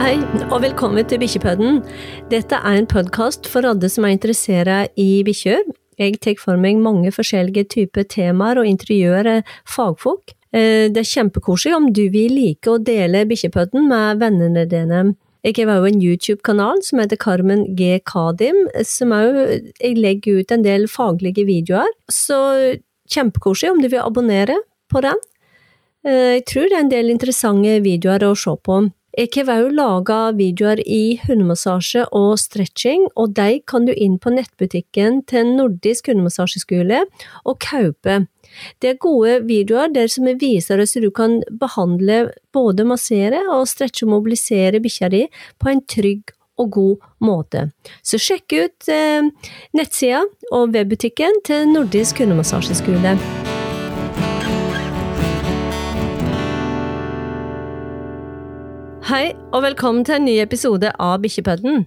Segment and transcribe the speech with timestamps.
[0.00, 0.14] Hei,
[0.48, 1.82] og velkommen til Bikkjepodden.
[2.30, 5.58] Dette er en podkast for alle som er interessert i bikkjer.
[6.00, 10.32] Jeg tar for meg mange forskjellige typer temaer og intervjuer fagfolk.
[10.56, 15.02] Eh, det er kjempekoselig om du vil like å dele Bikkjepodden med vennene dine.
[15.44, 17.98] Jeg har også en YouTube-kanal som heter Carmen G.
[18.00, 21.92] Kadim, som også jeg legger ut en del faglige videoer.
[22.08, 22.38] Så
[23.12, 24.56] kjempekoselig om du vil abonnere
[24.88, 25.20] på den.
[26.08, 28.80] Eh, jeg tror det er en del interessante videoer å se på.
[29.18, 35.24] Har også laga videoer i hundemassasje og stretching, og de kan du inn på nettbutikken
[35.26, 37.02] til Nordisk hundemassasjeskole
[37.44, 38.26] og kjøpe.
[38.78, 44.06] Det er gode videoer der som viser hvordan du kan behandle, både massere og stretche
[44.06, 45.26] og mobilisere bikkja di
[45.58, 47.70] på en trygg og god måte.
[48.02, 49.30] Så sjekk ut eh,
[49.74, 53.16] nettsida og webbutikken til Nordisk hundemassasjeskole.
[59.10, 61.80] Hei, og velkommen til en ny episode av Bikkjepodden.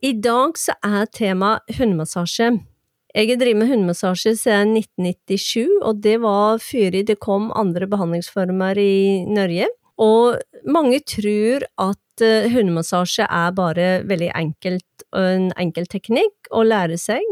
[0.00, 2.46] I dag så er temaet hundemassasje.
[3.12, 8.80] Jeg har drevet med hundemassasje siden 1997, og det var før det kom andre behandlingsformer
[8.80, 9.68] i Norge.
[10.00, 16.96] Og mange tror at eh, hundemassasje er bare veldig enkelt, en enkel teknikk å lære
[16.96, 17.28] seg.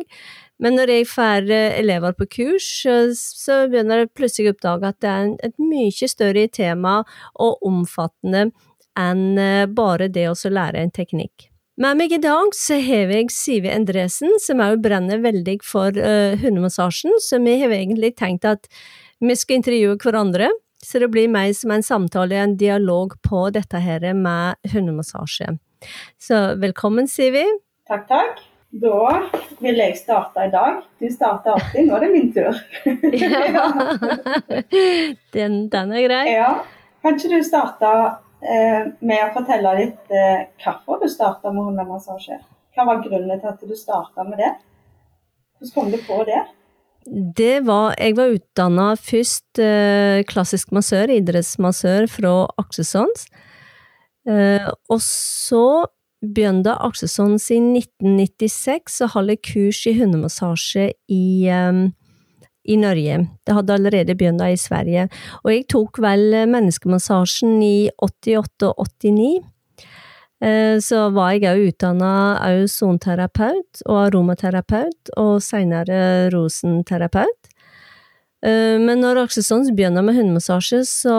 [0.61, 5.01] Men når jeg får eh, elever på kurs, så begynner jeg plutselig å oppdage at
[5.01, 6.99] det er et mye større tema
[7.41, 8.51] og omfattende
[8.99, 11.51] enn eh, bare det å lære en teknikk.
[11.77, 16.33] Med meg i dag så har jeg Sivi Endresen, som òg brenner veldig for uh,
[16.41, 18.65] hundemassasjen, så vi har egentlig tenkt at
[19.21, 20.49] vi skal intervjue hverandre.
[20.81, 25.59] Så det blir meg som en samtale, en dialog på dette her med hundemassasje.
[26.17, 27.45] Så velkommen, Sivi.
[27.89, 28.41] Takk, takk.
[28.77, 29.29] Da
[29.61, 30.81] vil jeg starte i dag.
[31.01, 32.57] Du starter alltid, nå er det min tur.
[33.53, 33.67] ja.
[35.33, 36.25] Den, den, er grei.
[36.35, 36.51] Ja.
[37.05, 37.93] Kan ikke du starte
[38.41, 42.39] med å fortelle litt eh, hvorfor du starta med hundemassasje.
[42.77, 44.53] Hva var grunnen til at du starta med det?
[45.57, 46.43] Hvordan kom du på det?
[47.07, 53.29] Det var Jeg var utdanna først eh, klassisk massør, idrettsmassør fra Akselsons.
[54.27, 55.87] Eh, og så
[56.21, 61.87] begynte Aksessons i 1996 å holde kurs i hundemassasje i eh,
[62.67, 63.19] i Norge.
[63.47, 65.09] Det hadde allerede begynt i Sverige.
[65.45, 69.45] Og jeg tok vel menneskemassasjen i 88-89.
[70.45, 72.13] Eh, så var jeg òg utdanna
[72.69, 77.51] sonterapeut og aromaterapeut, og seinere rosenterapeut.
[78.45, 81.17] Eh, men når Akselsons begynner med hundemassasje, så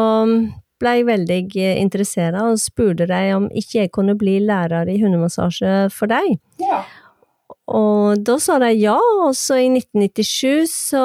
[0.78, 1.40] ble jeg veldig
[1.82, 6.38] interessert og spurte dem om ikke jeg kunne bli lærer i hundemassasje for deg.
[6.62, 6.84] Ja.
[7.68, 11.04] Og da sa de ja, og så i 1997 så,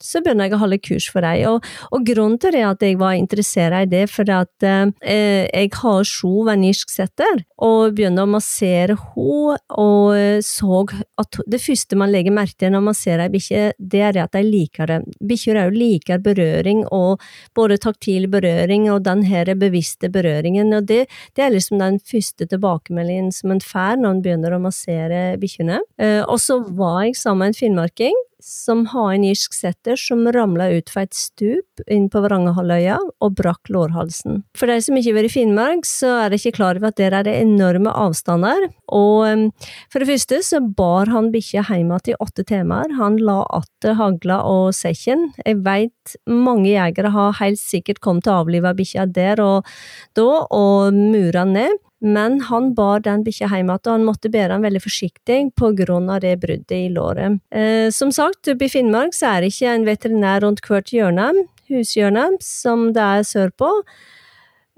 [0.00, 1.44] så begynte jeg å holde kurs for dem.
[1.50, 5.72] Og, og, grunnen til det at jeg var interessert i det, for at eh, jeg
[5.76, 10.80] har sju venirsk setter, og begynte å massere henne, og så
[11.20, 14.36] at det første man legger merke til når man ser ei bikkje, det er at
[14.36, 14.98] de liker det.
[15.28, 17.20] Bikkjer òg liker berøring, og
[17.58, 21.04] både taktil berøring og den her bevisste berøringen, og det,
[21.36, 25.57] det er liksom den første tilbakemeldingen som en får når en begynner å massere bikkjer
[25.58, 25.82] bikkjene.
[25.98, 30.22] Eh, og så var jeg sammen med en finnmarking som har en irsk setter som
[30.32, 34.44] ramla fra et stup inn på Vrangehalvøya og brakk lårhalsen.
[34.56, 36.98] For de som ikke har vært i Finnmark, så er de ikke klar over at
[37.00, 38.68] der er det enorme avstander.
[38.94, 39.50] Og
[39.90, 42.94] for det første så bar han bikkja hjem igjen i åtte timer.
[43.00, 45.32] Han la atter hagla og sekken.
[45.44, 49.66] Jeg veit mange jegere har helt sikkert kommet til å avlive bikkja der og
[50.14, 51.82] da, og mura ned.
[52.00, 56.20] Men han bar den bikkja hjem igjen, og han måtte bære den veldig forsiktig av
[56.22, 57.40] det bruddet i låret.
[57.50, 61.32] Eh, som sagt, oppe i Finnmark så er det ikke en veterinær rundt hvert hjørne,
[61.68, 63.72] hushjørne, som det er sørpå.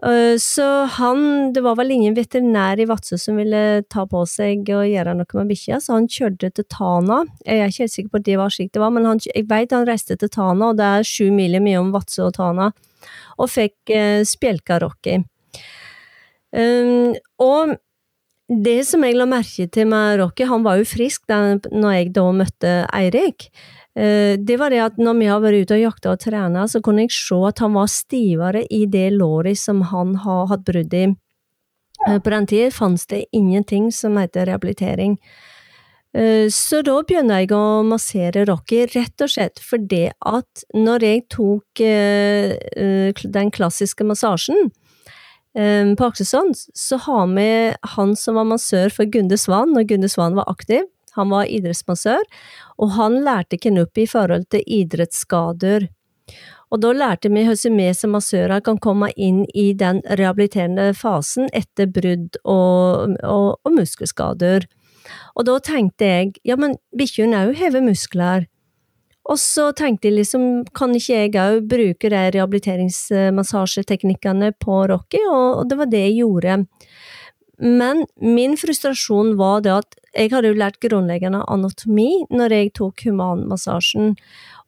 [0.01, 0.67] Eh, så
[0.97, 5.13] han, det var vel ingen veterinær i Vadsø som ville ta på seg og gjøre
[5.19, 7.27] noe med bikkja, så han kjørte til Tana.
[7.45, 9.45] Jeg er ikke helt sikker på at det var slik det var, men han, jeg
[9.51, 12.71] vet han reiste til Tana, og det er sju miler mellom Vadsø og Tana,
[13.37, 15.21] og fikk eh, spjelka Rocky.
[16.51, 17.77] Um, og
[18.51, 22.09] det som jeg la merke til med Rocky, han var jo frisk da når jeg
[22.17, 23.47] da møtte Eirik.
[23.95, 26.83] Uh, det var det at når vi har vært ute og jakta og trena, så
[26.83, 30.95] kunne jeg se at han var stivere i det låret som han har hatt brudd
[30.95, 31.07] i.
[32.09, 35.19] Uh, på den tida fantes det ingenting som heter rehabilitering.
[36.11, 41.27] Uh, så da begynner jeg å massere Rocky, rett og slett fordi at når jeg
[41.31, 41.87] tok
[43.39, 44.73] den klassiske massasjen,
[45.53, 47.47] på Akselsson så har vi
[47.97, 50.85] han som var massør for Gunde Svan når Gunde Svan var aktiv.
[51.17, 52.23] Han var idrettsmassør,
[52.79, 55.89] og han lærte Kenupi i forhold til idrettsskader.
[56.71, 61.51] Og da lærte vi hvordan vi som massører kan komme inn i den rehabiliterende fasen
[61.57, 64.69] etter brudd og, og, og muskelskader.
[65.35, 68.47] Og da tenkte jeg, ja, men bikkjene òg hever muskler.
[69.29, 75.69] Og så tenkte jeg liksom, kan ikke jeg òg bruke de rehabiliteringsmassasjeteknikkene på Rocky, og
[75.71, 76.55] det var det jeg gjorde.
[77.61, 82.97] Men min frustrasjon var det at jeg hadde jo lært grunnleggende anatomi når jeg tok
[83.05, 84.17] humanmassasjen,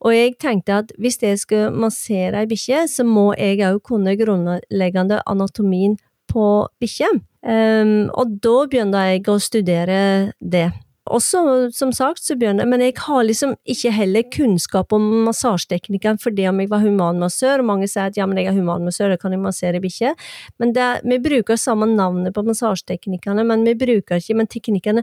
[0.02, 4.16] og jeg tenkte at hvis jeg skal massere ei bikkje, så må jeg òg kunne
[4.20, 5.96] grunnleggende anatomien
[6.30, 7.08] på bikkje.
[7.42, 10.00] Um, og da begynte jeg å studere
[10.38, 10.70] det.
[11.10, 11.40] Også,
[11.74, 16.60] som sagt, så begynner Men jeg har liksom ikke heller kunnskap om massasjeteknikken det om
[16.60, 19.40] jeg var humanmassør, og mange sier at ja, men jeg er humanmassør, da kan jeg
[19.40, 20.14] massere bikkjer.
[20.58, 25.02] Men det, vi bruker samme navnet på massasjeteknikkene, men vi bruker ikke Men teknikkene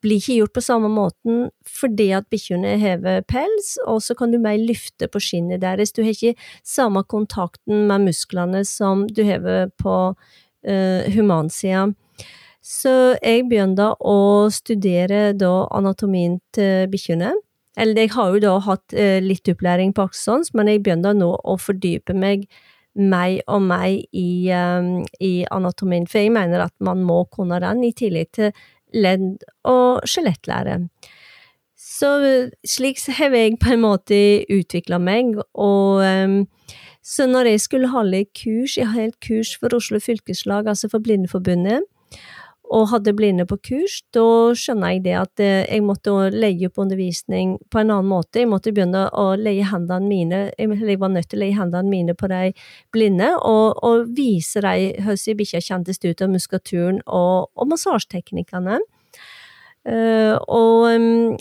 [0.00, 4.38] blir ikke gjort på samme måten fordi at bikkjene hever pels, og så kan du
[4.38, 5.92] mer lyfte på skinnet deres.
[5.92, 11.90] Du har ikke samme kontakten med musklene som du hever på uh, humansida.
[12.60, 12.92] Så
[13.22, 17.32] jeg begynte å studere da anatomien til bikkjene.
[17.80, 21.32] Eller jeg har jo da hatt uh, litt opplæring på aksons, men jeg begynte nå
[21.38, 22.48] å fordype meg
[22.98, 27.84] meg og meg i, um, i anatomien, for jeg mener at man må kunne den,
[27.86, 28.50] i tillegg til
[28.90, 30.80] ledd- og skjelettlære.
[31.80, 32.10] Så
[32.66, 34.18] slik har jeg på en måte
[34.50, 36.42] utvikla meg, og um,
[37.02, 41.02] så når jeg skulle holde kurs, jeg har helt kurs for Oslo fylkeslag, altså for
[41.02, 41.86] Blindeforbundet,
[42.70, 44.22] og hadde blinde på kurs, da
[44.54, 48.42] skjønner jeg det at eh, jeg måtte legge opp undervisning på en annen måte.
[48.44, 52.14] Jeg måtte begynne å legge hendene mine, jeg var nødt til å legge hendene mine
[52.14, 52.52] på de
[52.94, 58.78] blinde, og, og vise dem hvordan bikkja kjentes ut av muskulaturen og, og massasjeteknikkene.
[59.88, 61.38] Uh, og um,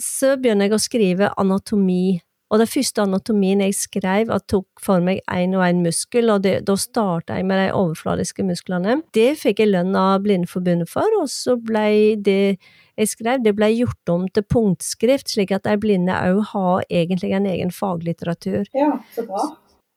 [0.00, 2.16] så begynner jeg å skrive anatomi
[2.54, 6.44] og den første anatomien jeg skrev, jeg tok for meg én og én muskel, og
[6.44, 9.00] det, da starta jeg med de overfladiske musklene.
[9.16, 12.54] Det fikk jeg lønn av Blindeforbundet for, og så ble det
[12.94, 17.34] jeg skrev, det ble gjort om til punktskrift, slik at de blinde òg har egentlig
[17.34, 18.70] en egen faglitteratur.
[18.70, 19.48] Ja, så bra.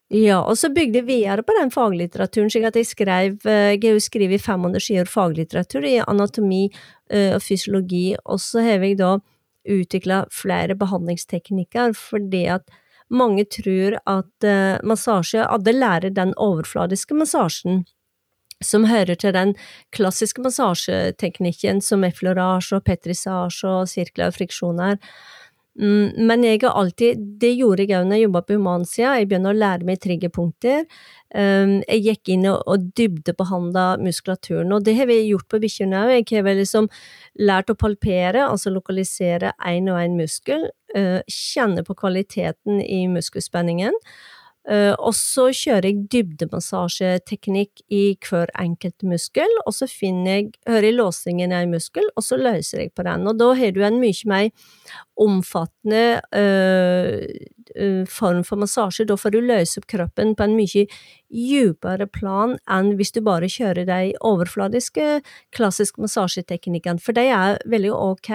[0.10, 3.82] Ja, og så bygde jeg videre på den faglitteraturen, slik at jeg skrev eh, Jeg
[3.84, 6.70] har jo skrevet 500 sider faglitteratur i anatomi
[7.12, 9.18] eh, og fysiologi, og så har jeg da
[9.68, 12.68] utvikla flere behandlingsteknikker, fordi at
[13.10, 17.86] mange tror at uh, massasje Alle lærer den overfladiske massasjen,
[18.64, 19.56] som hører til den
[19.94, 24.98] klassiske massasjeteknikken som effleurage og petrisage og sirkler og friksjoner.
[25.78, 29.28] Mm, men jeg har alltid, det gjorde jeg òg når jeg jobba på humansida, jeg
[29.30, 30.88] begynte å lære meg triggerpunkter.
[31.38, 36.00] Um, jeg gikk inn og, og dybdebehandla muskulaturen, og det har vi gjort på bikkjene
[36.02, 36.14] òg.
[36.32, 36.90] Jeg har liksom
[37.38, 40.66] lært å palpere, altså lokalisere én og én muskel,
[40.98, 43.94] uh, kjenne på kvaliteten i muskelspenningen.
[44.68, 50.90] Uh, og så kjører jeg dybdemassasjeteknikk i hver enkelt muskel, og så finner jeg, hører
[50.90, 53.24] jeg låsingen i en muskel, og så løser jeg på den.
[53.32, 54.50] Og da har du en mye mer
[55.18, 56.04] omfattende
[56.36, 59.06] uh, form for massasje.
[59.08, 60.86] Da får du løse opp kroppen på en mye
[61.28, 65.22] dypere plan enn hvis du bare kjører de overfladiske
[65.56, 68.32] klassiske massasjeteknikkene, for de er veldig ok,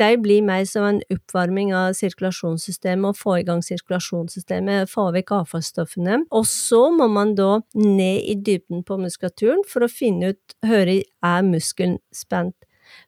[0.00, 5.34] de blir mer som en oppvarming av sirkulasjonssystemet, og få i gang sirkulasjonssystemet, få vekk
[5.40, 6.22] avfallsstoffene.
[6.30, 11.02] Og så må man da ned i dybden på muskulaturen for å finne ut hører
[11.24, 12.56] er muskelen spent.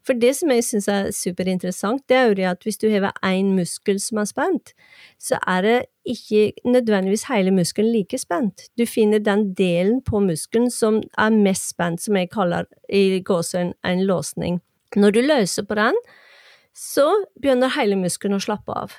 [0.07, 3.53] For det som jeg syns er superinteressant, det er jo at hvis du hever én
[3.57, 4.73] muskel som er spent,
[5.23, 5.77] så er det
[6.09, 8.69] ikke nødvendigvis hele muskelen like spent.
[8.79, 13.77] Du finner den delen på muskelen som er mest spent, som jeg kaller i gåsehud
[13.85, 14.61] en låsning.
[14.97, 15.95] Når du løser på den,
[16.79, 17.11] så
[17.43, 18.97] begynner hele muskelen å slappe av.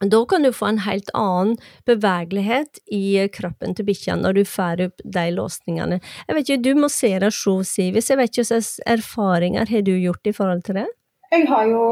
[0.00, 4.80] Da kan du få en helt annen bevegelighet i kroppen til bikkja når du får
[4.86, 5.98] opp de låsningene.
[6.26, 8.08] Jeg vet ikke, Du masserer sjo, Sivis.
[8.08, 10.86] Jeg vet ikke hvilke erfaringer har du gjort i forhold til det?
[11.30, 11.84] Jeg har jo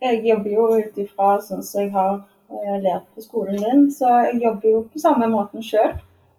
[0.00, 2.20] Jeg jobber jo ut ifra sånn som jeg har
[2.54, 5.96] eh, lært på skolen din, så jeg jobber jo på samme måten sjøl.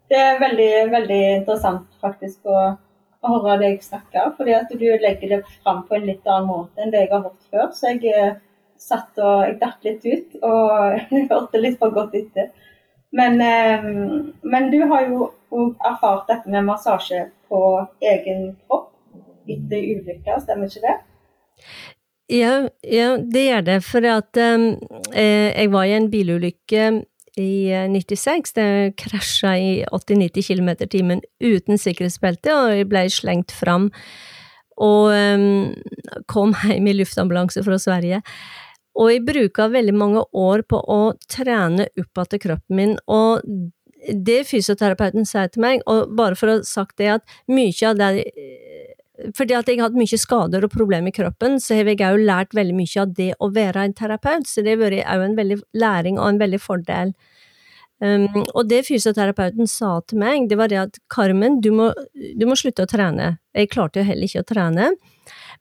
[0.08, 2.78] Det er veldig, veldig interessant faktisk å
[3.20, 6.84] å høre deg snakke, fordi at du legger det fram på en litt annen måte
[6.84, 7.68] enn det jeg har hørt før.
[7.76, 8.38] Så jeg eh,
[8.80, 11.00] satt og jeg datt litt ut og
[11.34, 12.52] hørte litt for godt etter.
[13.16, 13.90] Men, eh,
[14.54, 17.62] men du har jo òg erfart dette med massasje på
[18.06, 18.92] egen kropp
[19.50, 20.98] etter ulykker, stemmer ikke det?
[22.30, 22.54] Ja,
[22.86, 23.80] ja, det gjør det.
[23.84, 24.68] For at eh,
[25.18, 26.92] jeg var i en bilulykke
[27.40, 28.52] i 96.
[28.58, 33.90] Eh, det krasja i 80-90 km i timen uten sikkerhetsbelte, og jeg ble slengt fram.
[34.80, 35.74] Og um,
[36.32, 38.22] kom hjem i luftambulanse fra Sverige.
[39.00, 43.44] Og jeg bruka veldig mange år på å trene opp igjen kroppen min, og
[44.10, 48.00] det fysioterapeuten sier til meg, og bare for å ha sagt det, at mye av
[48.00, 48.30] det
[49.36, 52.22] fordi at jeg har hatt mye skader og problemer i kroppen, så har jeg òg
[52.24, 55.38] lært veldig mye av det å være en terapeut, så det har vært òg en
[55.40, 57.14] veldig læring og en veldig fordel.
[58.00, 62.46] Um, og det fysioterapeuten sa til meg, det var det at Carmen, du må, du
[62.48, 63.34] må slutte å trene.
[63.52, 64.88] Jeg klarte jo heller ikke å trene,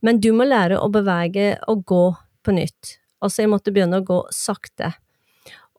[0.06, 2.04] men du må lære å bevege og gå
[2.46, 2.94] på nytt.
[3.18, 4.92] Altså, jeg måtte begynne å gå sakte.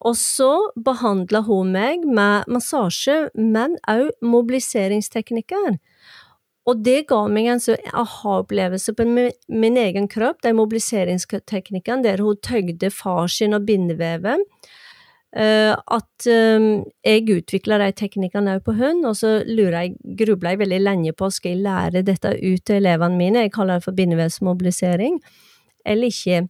[0.04, 5.80] Og så behandla hun meg med massasje, men òg mobiliseringsteknikker.
[6.68, 7.62] Og det ga meg en
[7.94, 12.92] aha-opplevelse på min egen kropp, de mobiliseringsteknikken der hun tøgde
[13.28, 14.44] sin og bindevevet.
[15.30, 20.56] Uh, at um, jeg utvikla de teknikkene òg på hund, og så lurer jeg, grubla
[20.56, 23.86] jeg veldig lenge på skal jeg lære dette ut til elevene mine, jeg kaller det
[23.86, 25.20] for bindevevsmobilisering,
[25.86, 26.48] eller ikke.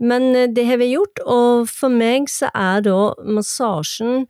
[0.00, 4.24] Men uh, det har vi gjort, og for meg så er da massasjen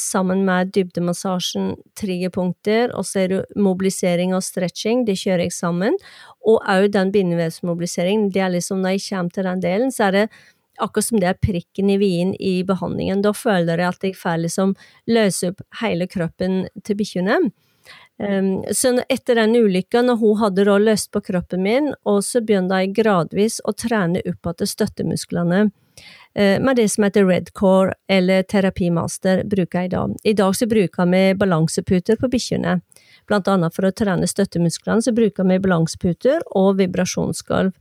[0.00, 5.98] sammen med dybdemassasjen triggerpunkter, og så er det mobilisering og stretching, det kjører jeg sammen,
[6.40, 10.16] og òg den bindevevsmobiliseringen, det er liksom når jeg kommer til den delen, så er
[10.16, 10.24] det
[10.78, 13.22] akkurat som det er prikken i vien i behandlingen.
[13.22, 14.74] Da føler jeg at jeg får liksom
[15.10, 17.40] løse opp hele kroppen til bikkjene.
[18.18, 22.42] Um, så etter den ulykka, når hun hadde da løst på kroppen min, og så
[22.42, 25.68] begynte jeg gradvis å trene opp igjen støttemusklene
[26.38, 30.14] uh, med det som heter redcore, eller terapimaster, bruker jeg dag.
[30.24, 32.78] I dag så bruker vi balanseputer på bikkjene.
[33.28, 37.74] Blant annet for å trene støttemusklene, så bruker vi balanseputer og vibrasjonsgulv.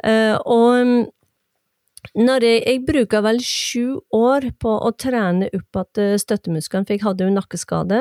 [0.00, 1.10] Uh, og
[2.16, 7.04] når jeg, jeg bruker vel sju år på å trene opp igjen støttemusklene, for jeg
[7.04, 8.00] hadde jo nakkeskade.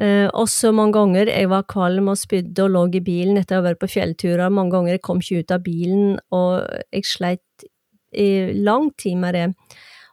[0.00, 3.60] Eh, også mange ganger jeg var kvalm og spydde og lå i bilen etter å
[3.60, 4.48] ha vært på fjellturer.
[4.48, 6.62] Mange ganger jeg kom ikke ut av bilen, og
[6.94, 7.66] jeg sleit
[8.12, 9.46] i lang tid med det.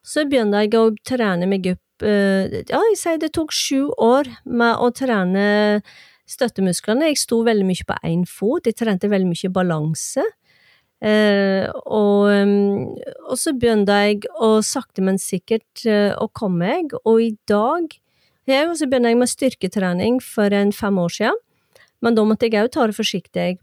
[0.08, 4.30] Så begynte jeg å trene meg opp eh, Ja, jeg sier det tok sju år
[4.46, 5.46] med å trene
[6.27, 7.12] støttemusklene.
[7.12, 10.25] Jeg sto veldig mye på én fot, jeg trente veldig mye balanse.
[10.98, 12.88] Uh, og, um,
[13.27, 15.84] og, så begynte jeg å sakte, men sikkert
[16.18, 17.94] å komme meg, og i dag
[18.50, 21.38] ja, så begynte jeg med styrketrening for en fem år siden,
[22.01, 23.60] men da måtte jeg òg ta det forsiktig.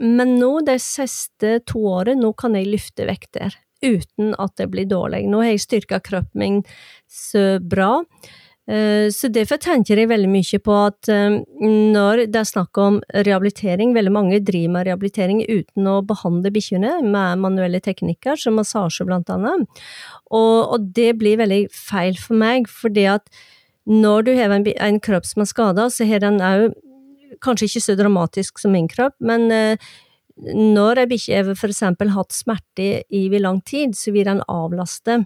[0.00, 4.88] Men nå, de siste to årene, nå kan jeg løfte vekter uten at det blir
[4.88, 5.26] dårlig.
[5.30, 6.60] Nå har jeg styrka kroppen min
[7.10, 8.00] så bra.
[8.70, 13.00] Eh, så derfor tenker jeg veldig mye på at eh, når det er snakk om
[13.26, 19.08] rehabilitering, veldig mange driver med rehabilitering uten å behandle bikkjene med manuelle teknikker, som massasje
[19.08, 19.66] blant annet,
[20.30, 23.26] og, og det blir veldig feil for meg, fordi at
[23.90, 26.70] når du har en, en kropp som er skada, så har den òg
[27.42, 29.90] kanskje ikke så dramatisk som min kropp, men eh,
[30.40, 35.24] når ei bikkje for eksempel hatt smerte i, lang tid, så vil den avlaste.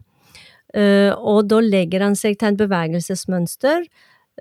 [0.75, 3.85] Eh, og da legger den seg til et bevegelsesmønster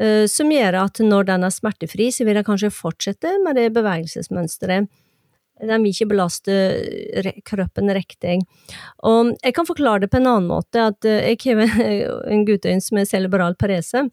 [0.02, 3.70] eh, som gjør at når den er smertefri, så vil den kanskje fortsette med det
[3.76, 4.90] bevegelsesmønsteret.
[5.64, 6.56] Den vil ikke belaste
[7.46, 8.40] kroppen riktig.
[9.06, 12.84] Og jeg kan forklare det på en annen måte, at eh, jeg har en gutteøyne
[12.84, 14.08] som er cerebral parese,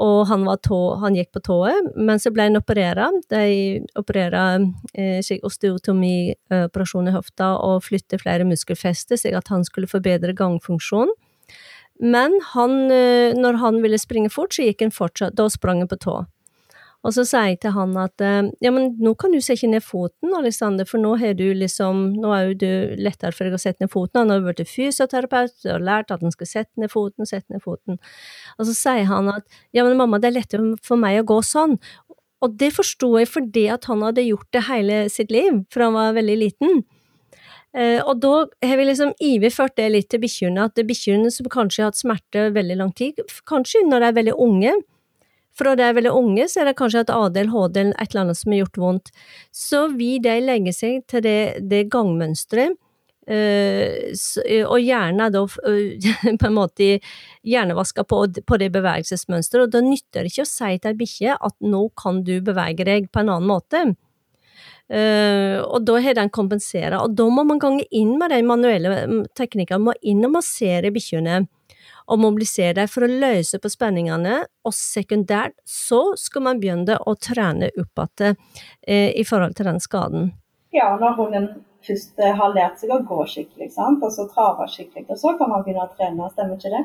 [0.00, 3.26] og han, tå, han, gikk på tået, men så ble han operert.
[3.28, 10.32] De opererte eh, osteotomioperasjon i hofta og flyttet flere muskelfester, slik at han skulle forbedre
[10.38, 11.12] gangfunksjonen.
[12.02, 15.90] Men han, eh, når han ville springe fort, så gikk han fortsatt, da sprang han
[15.92, 16.22] på tå.
[17.02, 19.82] Og så sier jeg til han at eh, ja, men nå kan du sette ned
[19.82, 23.62] foten, Alexander, for nå har du liksom, nå er jo du lettere for deg å
[23.62, 24.20] sette ned foten.
[24.22, 27.98] Han har blitt fysioterapeut og lært at han skal sette ned foten, sette ned foten.
[28.58, 31.40] Og så sier han at ja, men mamma, det er lettere for meg å gå
[31.46, 31.78] sånn.
[32.42, 35.98] Og det forsto jeg fordi at han hadde gjort det hele sitt liv, for han
[35.98, 36.82] var veldig liten.
[37.72, 38.32] Uh, og da
[38.68, 42.50] har vi liksom iverført det litt til bikkjene, at bikkjene som kanskje har hatt smerte
[42.52, 44.74] veldig lang tid, kanskje når de er veldig unge,
[45.58, 48.40] fra de er veldig unge, så er det kanskje et ADL, HDL, et eller annet
[48.40, 49.12] som har gjort vondt.
[49.52, 52.78] Så vil de legge seg til det, det gangmønsteret,
[53.22, 54.10] Uh,
[54.66, 56.06] og gjerne da uh,
[56.40, 56.86] på en måte
[57.46, 59.68] hjernevaska på, på det bevegelsesmønsteret.
[59.68, 62.86] Og da nytter det ikke å si til ei bikkje at nå kan du bevege
[62.88, 63.84] deg på en annen måte.
[64.90, 66.98] Uh, og da har den kompensert.
[66.98, 70.90] Og da må man gange inn med de manuelle mm, teknikkene, må inn og massere
[70.92, 71.44] bikkjene
[72.06, 77.16] og mobilisere deg for å løse på spenningene, og sekundært så skal man begynne å
[77.18, 78.38] trene opp igjen
[78.86, 80.32] eh, i forhold til den skaden.
[80.72, 81.48] Ja, når hunden
[81.86, 84.02] først eh, har lært seg å gå skikkelig, sant?
[84.02, 86.84] og så trave skikkelig, og så kan man begynne å trene, stemmer ikke det?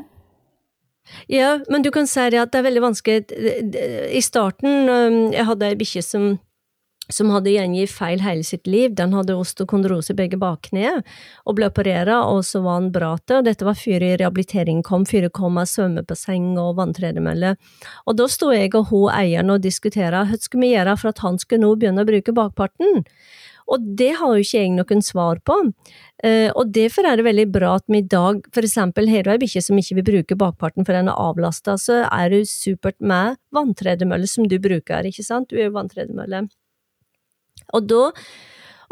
[1.32, 3.22] Ja, men du kan si det at det er veldig vanskelig
[4.12, 4.90] I starten,
[5.32, 6.26] jeg hadde ei bikkje som
[7.14, 8.94] som hadde gjengitt feil hele sitt liv.
[8.96, 11.02] Den hadde osteokondrose i begge bakkne,
[11.46, 13.42] og ble operert, og så var han bra til.
[13.42, 17.56] Og dette var før rehabiliteringen kom, før det kom med svømmebasseng og vanntredemølle.
[18.06, 21.24] Og da sto jeg og hun eieren og diskuterte hva skal vi gjøre for at
[21.26, 23.06] han skulle nå begynne å bruke bakparten.
[23.68, 25.58] Og det har jo ikke jeg noen svar på.
[26.24, 29.34] Uh, og derfor er det veldig bra at vi i dag, for eksempel har du
[29.34, 32.98] ei bikkje som ikke vil bruke bakparten for den er avlasta, så er det supert
[33.04, 35.52] med vanntredemølle som du bruker, ikke sant?
[35.52, 36.48] Du er jo vanntredemølle.
[37.76, 38.02] Og da,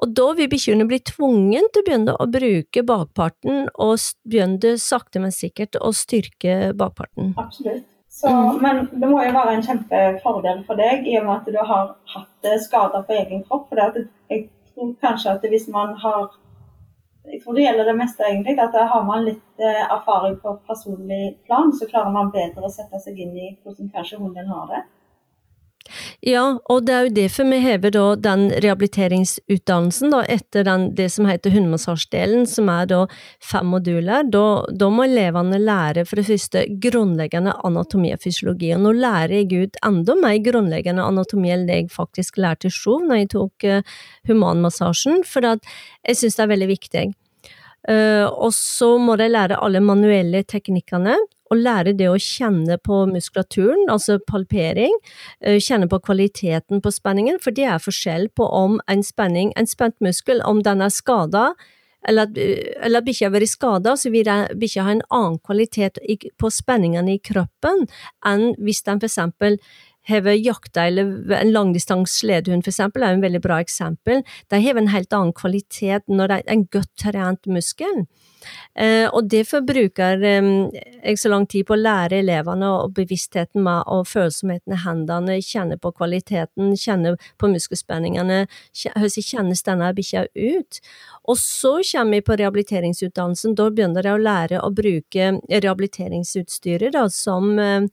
[0.04, 5.22] og da vil bikkjene bli tvungen til å begynne å bruke bakparten, og begynne sakte,
[5.24, 7.36] men sikkert å styrke bakparten.
[7.40, 7.86] Absolutt.
[8.16, 8.62] Så, mm.
[8.64, 11.90] Men det må jo være en kjempefordel for deg, i og med at du har
[12.14, 13.68] hatt skader på egen kropp.
[13.68, 13.82] For
[14.32, 16.30] jeg tror kanskje at hvis man har
[17.26, 18.54] jeg tror det gjelder det meste, egentlig.
[18.62, 23.00] At har man litt eh, erfaring på personlig plan, så klarer man bedre å sette
[23.02, 24.82] seg inn i hvordan kanskje hunden har det.
[26.26, 31.12] Ja, og det er jo derfor vi hever da den rehabiliteringsutdannelsen da, etter den, det
[31.14, 33.02] som heter hundemassasjedelen, som er da
[33.44, 34.26] fem moduler.
[34.34, 39.38] Da, da, må elevene lære for det første grunnleggende anatomi og fysiologi, og nå lærer
[39.44, 43.32] jeg ut enda mer grunnleggende anatomi enn det jeg faktisk lærte i Sjov når jeg
[43.36, 43.96] tok uh,
[44.30, 47.06] humanmassasjen, for jeg synes det er veldig viktig.
[47.86, 51.20] Uh, og så må de lære alle manuelle teknikkene,
[51.52, 54.96] og lære det å kjenne på muskulaturen, altså palpering,
[55.46, 59.70] uh, kjenne på kvaliteten på spenningen, for det er forskjell på om en spenning, en
[59.70, 61.52] spent muskel, om den er skada,
[62.08, 62.30] eller,
[62.86, 64.30] eller at bikkja har vært skada, så vil
[64.62, 65.98] bikkja ha en annen kvalitet
[66.38, 67.88] på spenningene i kroppen
[68.26, 69.58] enn hvis den for eksempel
[70.08, 74.24] har jakta eller en langdistans sledehund eksempel, er en veldig bra eksempel.
[74.50, 78.06] De har en helt annen kvalitet når det er en godt trent muskel.
[78.76, 80.50] Eh, og derfor bruker eh,
[81.02, 85.40] jeg så lang tid på å lære elevene og bevisstheten med og følsomheten i hendene,
[85.42, 88.44] kjenne på kvaliteten, kjenne på muskelspenningene,
[88.84, 90.82] hvordan kjennes denne bikkja ut?
[91.26, 97.08] Og så kommer vi på rehabiliteringsutdannelsen, da begynner jeg å lære å bruke rehabiliteringsutstyret da,
[97.10, 97.90] som eh,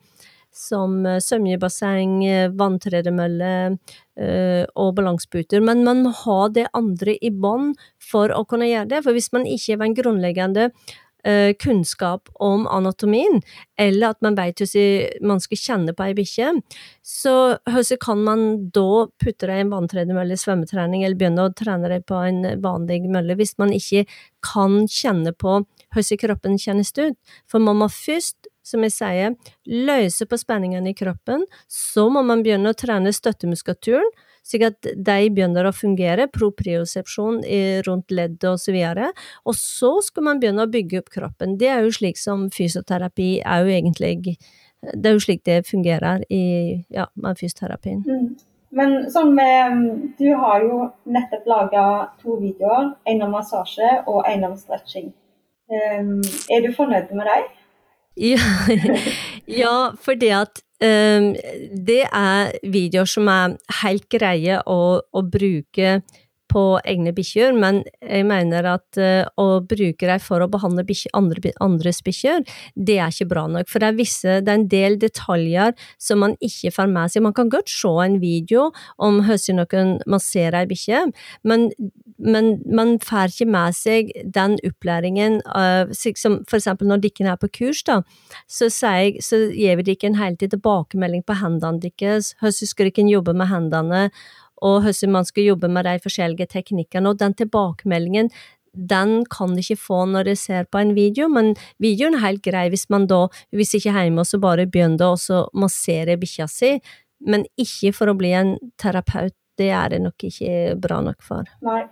[0.53, 7.33] som eh, svømmebasseng, eh, vanntredemølle øh, og balanseputer, men man må ha det andre i
[7.33, 9.01] bånn for å kunne gjøre det.
[9.07, 10.69] For hvis man ikke har en grunnleggende
[11.63, 13.37] kunnskap om anatomien,
[13.79, 16.49] eller at man vet hvordan man skal kjenne på ei bikkje,
[17.07, 18.43] så hvordan kan man
[18.75, 23.05] da putte det i en vanntredemølle svømmetrening, eller begynne å trene det på en vanlig
[23.07, 24.03] mølle, hvis man ikke
[24.43, 25.61] kan kjenne på
[25.93, 27.19] hvordan kroppen kjennes ut?
[27.51, 29.33] For man må først som jeg sier,
[29.67, 34.07] løse på spenningene i kroppen, så må man begynne å trene støttemuskulaturen,
[34.47, 37.43] slik at de begynner å fungere, propriosepsjon
[37.87, 39.13] rundt leddet og så videre,
[39.47, 41.57] og så skal man begynne å bygge opp kroppen.
[41.59, 44.39] Det er jo slik som fysioterapi er jo egentlig
[44.83, 48.03] Det er jo slik det fungerer i, ja, med fysioterapien.
[48.03, 48.35] Mm.
[48.75, 51.85] Men sånn med Du har jo nettopp laga
[52.19, 55.13] to videoer, en om massasje og en om stretching.
[55.73, 56.21] Um,
[56.53, 57.47] er du fornøyd med deg?
[58.21, 58.43] Ja,
[59.63, 61.33] ja fordi at um,
[61.87, 66.03] det er videoer som er helt greie å, å bruke
[66.53, 70.85] på egne bikkjer, men jeg mener at uh, å bruke dem for å behandle
[71.17, 72.45] andre, andres bikkjer,
[72.77, 73.71] det er ikke bra nok.
[73.73, 77.25] For det er, visse, det er en del detaljer som man ikke får med seg.
[77.25, 78.71] Man kan godt se en video
[79.03, 81.05] om hvordan noen masserer ei bikkje,
[81.49, 81.69] men,
[82.19, 87.41] men, man får ikke med seg den opplæringen Av, som for eksempel når dere er
[87.41, 88.01] på kurs, da,
[88.51, 92.91] så, jeg, så gir vi dere en hele tid tilbakemelding på hendene deres, hvordan skal
[92.91, 94.03] dere jobbe med hendene,
[94.63, 97.11] og hvordan man skal jobbe med de forskjellige teknikkene.
[97.11, 98.31] Og den tilbakemeldingen
[98.73, 102.69] den kan ikke få når de ser på en video, men videoen er helt grei
[102.73, 106.79] hvis man da, hvis ikke hjemme, så bare begynner å massere bikkja si,
[107.21, 109.37] men ikke for å bli en terapeut.
[109.61, 111.45] Det er det nok ikke bra nok for.
[111.61, 111.83] Nei,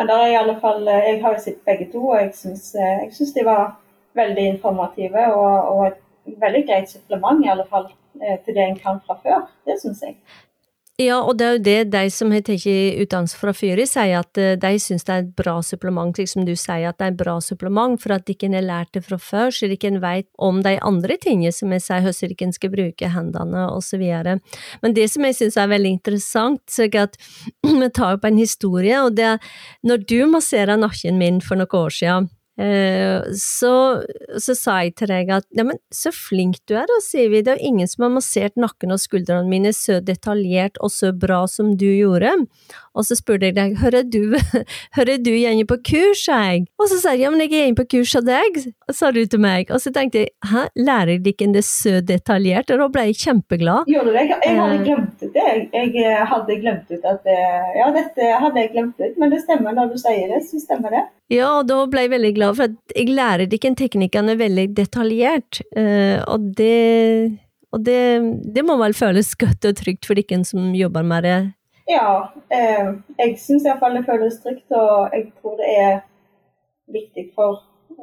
[0.00, 3.34] men der er i alle fall, jeg har jo sett begge to, og jeg syns,
[3.34, 3.74] de var
[4.16, 7.90] veldig informative og, og, et veldig greit supplement, i alle fall,
[8.22, 9.44] eh, til det en kan fra før.
[9.68, 10.16] Det syns jeg.
[10.98, 14.38] Ja, og det er jo det de som har tatt utdannelse fra før, sier, at
[14.42, 17.12] eh, de syns det er et bra supplement, slik som du sier, at det er
[17.12, 19.92] et bra supplement, for at de ikke har lært det fra før, så de ikke
[20.02, 23.68] vet om de andre tingene som jeg sier, hvordan de skal bruke hendene,
[24.02, 24.34] videre.
[24.82, 27.14] Men det som jeg syns er veldig interessant, så er at
[27.62, 29.54] vi tar opp en historie, og det er
[29.86, 33.72] når du masserer nakken min for noen år siden, så,
[34.42, 37.42] så, sa jeg til deg at ja, men så flink du er, da, sier vi.
[37.46, 41.44] Det er ingen som har massert nakken og skuldrene mine så detaljert og så bra
[41.50, 42.34] som du gjorde.
[42.98, 44.34] Og så spurte jeg deg, hører du,
[44.98, 46.64] hører du gjerne på kurs, jeg.
[46.82, 48.58] Og så sa jeg ja, men jeg er gjerne på kurs av deg,
[48.90, 49.70] sa du til meg.
[49.70, 52.72] Og så tenkte jeg hæ, lærer de ikke det så detaljert?
[52.74, 53.86] Og da ble jeg kjempeglad.
[53.92, 54.24] Gjorde du det?
[54.34, 54.82] Jeg hadde eh.
[54.88, 55.46] glemt ut det.
[55.78, 57.30] Jeg hadde glemt ut at
[57.78, 60.98] Ja, dette hadde jeg glemt ut, men det stemmer når du sier det, så stemmer
[60.98, 61.06] det.
[61.28, 65.60] Ja, og da ble jeg veldig glad for at jeg lærer ikke teknikkene veldig detaljert,
[65.76, 67.38] uh, og, det,
[67.72, 68.00] og det,
[68.54, 71.38] det, må vel føles godt og trygt for dere som jobber med det?
[71.88, 75.94] Ja, eh, jeg syns iallfall det føles trygt, og jeg tror det er
[76.92, 77.62] viktig for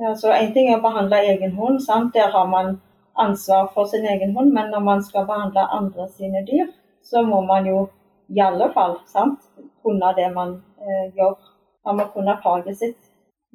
[0.10, 2.14] altså En ting er å behandle egen hund, sant?
[2.14, 2.80] der har man
[3.16, 7.42] ansvar for sin egen hund, men når man skal behandle andre sine dyr, så må
[7.46, 7.86] man jo
[8.28, 9.40] i alle fall sant?
[9.86, 11.36] kunne det man eh, gjør.
[11.86, 13.05] Man må kunne faget sitt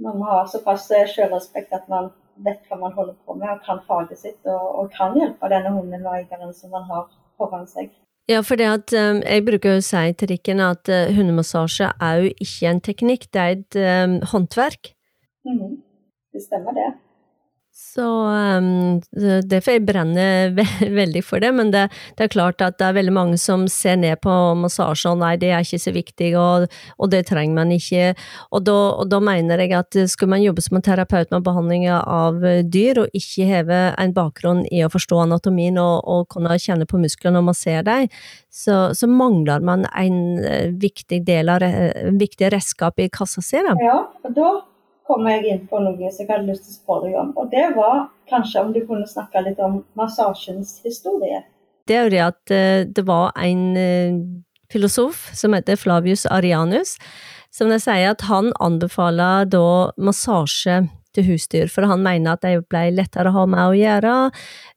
[0.00, 2.10] man må ha såpass selvrespekt at man
[2.44, 5.72] vet hva man holder på med og kan faget sitt, og, og kan hjelpe denne
[5.74, 7.10] hunden og eieren som man har
[7.40, 7.92] foran seg.
[8.30, 12.24] Ja, for det at um, jeg bruker å si til Rikken at uh, hundemassasje er
[12.24, 14.92] jo ikke en teknikk, det er et um, håndverk.
[15.48, 15.80] Mm,
[16.32, 16.90] det stemmer det.
[17.90, 19.00] Så um,
[19.50, 22.96] Derfor jeg brenner ve veldig for det, men det, det, er klart at det er
[23.00, 26.68] veldig mange som ser ned på massasje og nei, det er ikke så viktig, og,
[26.98, 28.12] og det trenger man ikke.
[28.54, 31.88] Og da, og da, mener jeg at skulle man jobbe som en terapeut med behandling
[31.90, 32.38] av
[32.70, 37.00] dyr, og ikke heve en bakgrunn i å forstå anatomien og, og kunne kjenne på
[37.00, 38.08] musklene når man ser dem,
[38.50, 43.58] så, så, mangler man en eh, viktig del av en viktig redskap i kassa si.
[43.60, 44.50] Ja, og da
[45.10, 47.32] kom jeg inn på noe som jeg hadde lyst til å spørre deg om.
[47.40, 51.42] Og det var kanskje om du kunne snakke litt om massasjens historie.
[51.90, 54.20] Det er jo det at eh, det var en eh,
[54.70, 56.94] filosof som heter Flavius Arianus,
[57.50, 60.84] som de sier at han anbefaler da massasje
[61.16, 64.14] til husdyr, for han mener at de ble lettere å ha med å gjøre,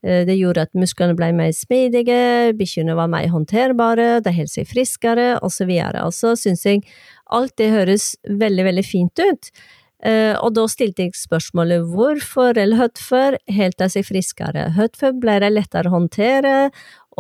[0.02, 4.70] eh, det gjorde at musklene ble mer smidige, bikkjene var mer håndterbare, de holdt seg
[4.72, 5.70] friskere, osv.
[6.02, 6.82] Og så syns jeg
[7.30, 9.54] alt det høres veldig, veldig fint ut.
[10.04, 15.38] Uh, og da stilte jeg spørsmålet hvorfor eller hvorfor holdt de seg friskere, hvorfor ble
[15.40, 16.58] de lettere å håndtere,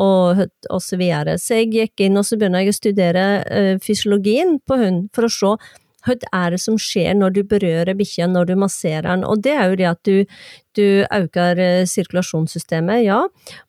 [0.01, 0.41] og,
[0.73, 1.37] og så videre.
[1.39, 5.29] Så jeg gikk inn og så begynte jeg å studere uh, fysiologien på hund, for
[5.29, 5.53] å se
[6.03, 9.25] hva er det som skjer når du berører bikkja, når du masserer den?
[9.27, 10.37] Og det er jo det at du,
[10.77, 13.21] du øker eh, sirkulasjonssystemet, ja,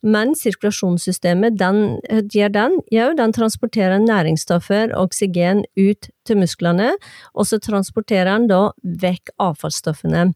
[0.02, 1.98] men sirkulasjonssystemet, den
[2.34, 2.78] gjør den?
[2.94, 6.94] Jo, den transporterer næringsstoffer og oksygen ut til musklene,
[7.34, 10.32] og så transporterer den da vekk avfallsstoffene.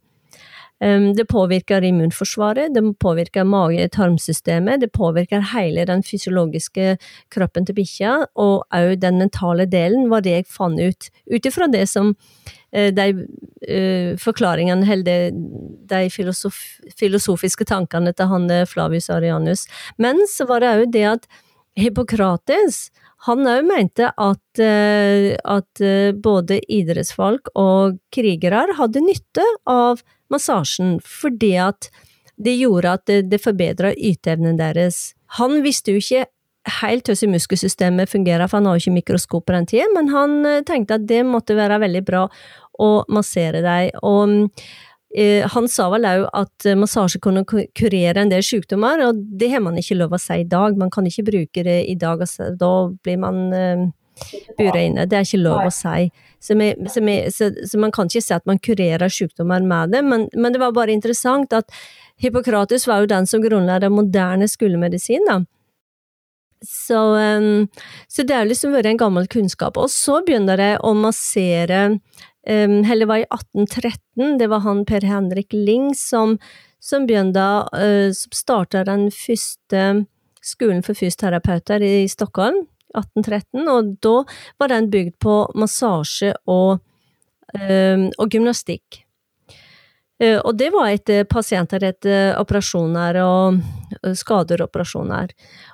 [0.79, 6.93] Det påvirker immunforsvaret, det påvirker mage-tarmsystemet, det påvirker hele den fysiologiske
[7.35, 11.09] kroppen til bikkja, og òg den mentale delen, var det jeg fant ut.
[11.35, 12.13] Ut ifra det som
[12.71, 16.61] eh, de uh, forklaringene, eller de filosof
[16.99, 19.67] filosofiske tankene til han eh, Flavius Arianus.
[19.99, 21.29] Men så var det òg det at
[21.79, 22.89] Hippokrates
[23.27, 25.81] han òg mente at, at
[26.23, 31.91] både idrettsfolk og krigere hadde nytte av massasjen fordi at
[32.39, 35.13] det gjorde at det, det forbedra yteevnen deres.
[35.39, 36.27] Han visste jo ikke
[36.83, 40.37] helt hvordan muskelsystemet fungerer, for han har jo ikke mikroskop på den tida, men han
[40.47, 42.27] eh, tenkte at det måtte være veldig bra
[42.79, 43.97] å massere deg.
[44.07, 44.53] Og
[45.17, 49.65] eh, han sa vel òg at massasje kunne kurere en del sykdommer, og det har
[49.65, 50.79] man ikke lov å si i dag.
[50.79, 53.89] Man kan ikke bruke det i dag, altså, da blir man eh,
[54.59, 55.07] bura inne.
[55.07, 56.09] Det er ikke lov å si.
[56.41, 59.95] Så, vi, så, vi, så, så, man kan ikke si at man kurerer sykdommer med
[59.95, 61.73] det, men, men, det var bare interessant at
[62.23, 65.27] Hippokrates var jo den som grunnla den moderne skolemedisin.
[65.27, 65.41] da.
[66.67, 67.69] Så, um,
[68.09, 69.79] så, det har liksom vært en gammel kunnskap.
[69.79, 75.07] Og så begynner det å massere um, Eller var i 1813, det var han Per
[75.07, 76.35] Henrik Ling som,
[76.83, 79.85] som begynte uh, Som starta den første
[80.43, 82.65] skolen for fysioterapeuter i Stockholm.
[82.95, 84.15] 1813, og da
[84.61, 86.79] var den bygd på massasje og,
[87.59, 89.05] øh, og gymnastikk.
[90.19, 93.61] Uh, og det var etter pasienter etter operasjoner og
[94.19, 95.33] skader og operasjoner.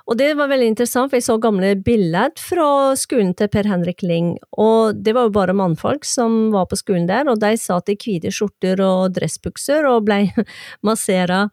[0.09, 2.67] Og det var veldig interessant, for jeg så gamle bilder fra
[2.99, 7.09] skolen til Per Henrik Ling, og det var jo bare mannfolk som var på skolen
[7.09, 10.23] der, og de satt i hvite skjorter og dressbukser og ble
[10.87, 11.45] massera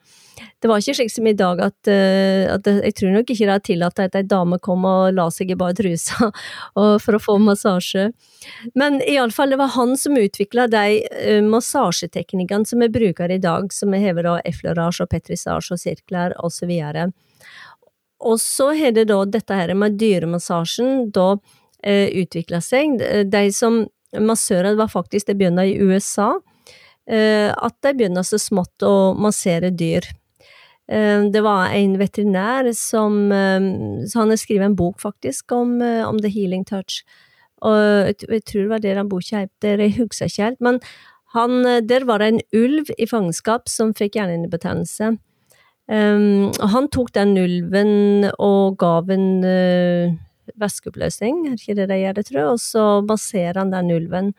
[0.63, 3.55] det var ikke slik som i dag at, uh, at jeg tror nok ikke det
[3.55, 6.31] er tillatt at ei dame kom og la seg i bare trusa
[7.05, 8.11] for å få massasje.
[8.79, 13.73] Men iallfall, det var han som utvikla de uh, massasjeteknikkene som vi bruker i dag,
[13.75, 16.71] som vi hever av effleurage og petrisage og sirkler osv.
[18.23, 21.33] Og så har det da dette her med dyremassasjen da
[21.83, 23.01] eh, utvikla seg.
[23.33, 23.83] De som
[24.21, 26.35] massører var faktisk det begynte i USA
[27.03, 30.05] at de begynner så smått å massere dyr.
[30.87, 33.17] Det var en veterinær som
[34.07, 37.01] så Han har skrevet en bok, faktisk, om, om The Healing Touch.
[37.63, 40.61] Og jeg tror det var det han boka het, jeg husker ikke helt.
[40.63, 40.81] Men
[41.33, 45.15] han, der var det en ulv i fangenskap som fikk hjernehinnebetennelse.
[45.91, 50.15] Um, han tok den ulven og gav en uh,
[50.63, 54.33] væskeoppløsning, er ikke det de gjør det, tror jeg, og så masserer han den ulven.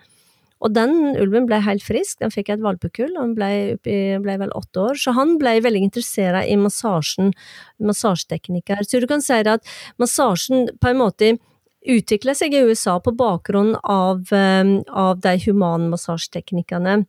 [0.64, 4.86] Og den ulven ble helt frisk, den fikk et valpekull, han ble, ble, vel åtte
[4.86, 7.34] år, så han ble veldig interessert i massasjen,
[7.84, 8.86] massasjeteknikker.
[8.88, 11.34] Så du kan si at massasjen på en måte
[11.84, 17.02] utvikla seg i USA på bakgrunn av, av de humanmassasjeteknikkene.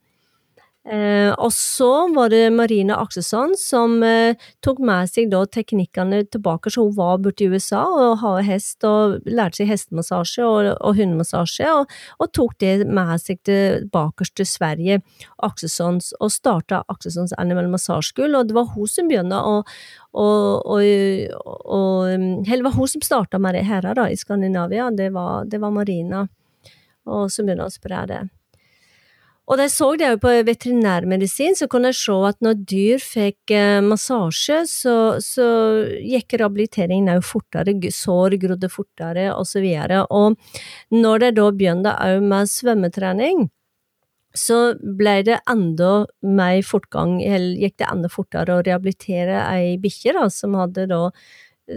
[0.85, 6.69] Eh, og så var det Marine Aksesson som eh, tok med seg da teknikkene tilbake,
[6.69, 10.99] så hun var borte i USA og har hest og lærte seg hestemassasje og, og
[10.99, 14.99] hundemassasje, og, og, tok det med seg tilbake til Sverige,
[15.47, 19.57] Aksessons, og starta Akselsons Animal Massage School, og det var hun som begynte å
[20.85, 25.73] Eller var hun som starta med det her da, i Skandinavia, det var, det var
[25.73, 26.27] Marina,
[27.09, 28.25] og som begynte å spre det.
[29.45, 33.53] Og de så det jo på veterinærmedisin, så kunne jeg se at når dyr fikk
[33.53, 35.45] eh, massasje, så, så
[36.01, 40.01] gikk rehabiliteringen òg fortere, sår grodde fortere, og så videre.
[40.09, 40.39] Og
[40.95, 43.45] når de da begynte òg med svømmetrening,
[44.35, 45.91] så ble det enda
[46.25, 51.03] mer fortgang, eller gikk det enda fortere å rehabilitere ei bikkje som hadde da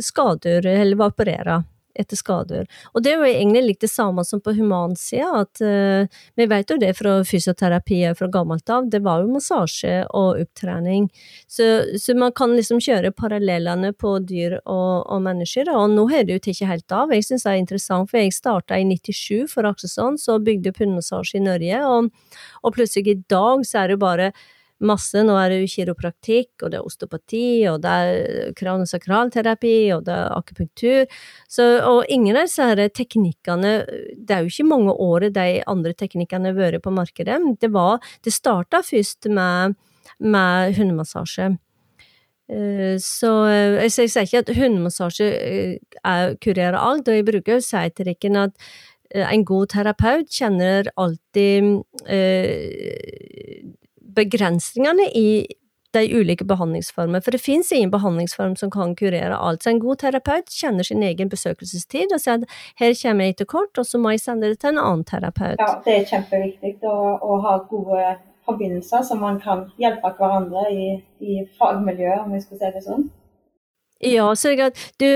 [0.03, 2.67] skader, eller var operert etter skader.
[2.95, 6.71] Og det er jo egentlig litt det samme som på humansida, at uh, vi vet
[6.71, 11.09] jo det fra fysioterapi fra gammelt av, det var jo massasje og opptrening.
[11.51, 16.27] Så, så man kan liksom kjøre parallellene på dyr og, og mennesker, og nå har
[16.29, 17.15] det jo tatt helt av.
[17.15, 20.83] Jeg syns det er interessant, for jeg starta i 97 for Akseson, så bygde opp
[20.83, 24.33] hundemassasje i Norge, og, og plutselig i dag så er det jo bare
[24.85, 25.23] masse.
[25.27, 30.17] Nå er det jo kiropraktikk, og det er osteopati, og det er kranosakralterapi, og det
[30.17, 31.21] er akupunktur.
[31.51, 33.73] Så, og ingen av disse teknikkene
[34.17, 37.39] Det er jo ikke mange året de andre teknikkene har vært på markedet.
[37.61, 39.79] Det, var, det starta først med,
[40.19, 41.57] med hundemassasje.
[42.49, 43.31] Eh, så
[43.85, 48.39] jeg sier ikke at hundemassasje eh, kurerer alt, og jeg bruker å si til Rikken
[48.41, 48.55] at
[49.13, 51.85] eh, en god terapeut kjenner alltid
[54.19, 55.31] begrensningene i
[55.97, 59.63] de ulike behandlingsformer, for det finnes ingen behandlingsform som kan kurere alt.
[59.63, 63.49] Så en god terapeut kjenner sin egen besøkelsestid og sier at her kommer jeg til
[63.49, 65.61] kort, og så må jeg sende det til en annen terapeut.
[65.63, 70.91] Ja, det er kjempeviktig å, å ha gode forbindelser, så man kan hjelpe hverandre i,
[71.25, 73.09] i fagmiljøet, om vi skal si det sånn.
[73.99, 75.09] Ja, så jeg at du,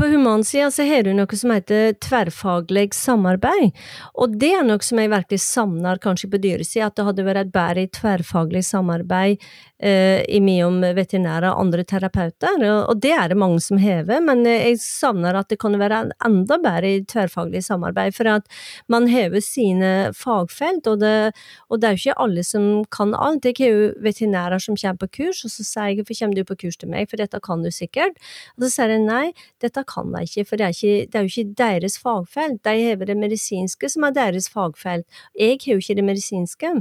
[0.00, 3.74] på humansida så har du noe som heter tverrfaglig samarbeid,
[4.16, 7.50] og det er noe som jeg virkelig savner kanskje på dyresida, at det hadde vært
[7.52, 9.44] bedre tverrfaglig samarbeid
[9.84, 14.80] eh, mellom veterinærer og andre terapeuter, og, det er det mange som hever, men jeg
[14.80, 18.48] savner at det kan være enda bedre tverrfaglig samarbeid, for at
[18.88, 21.34] man hever sine fagfelt, og det,
[21.68, 23.44] og det er jo ikke alle som kan alt.
[23.44, 26.48] Jeg har jo veterinærer som kommer på kurs, og så sier jeg hvorfor kommer du
[26.48, 28.16] på kurs til meg, for dette kan du sikkert.
[28.56, 29.24] Og så sier de nei,
[29.62, 32.62] dette kan de ikke, for det er, ikke, det er jo ikke deres fagfelt.
[32.66, 35.06] De har det medisinske som er deres fagfelt.
[35.38, 36.74] Jeg har jo ikke det medisinske.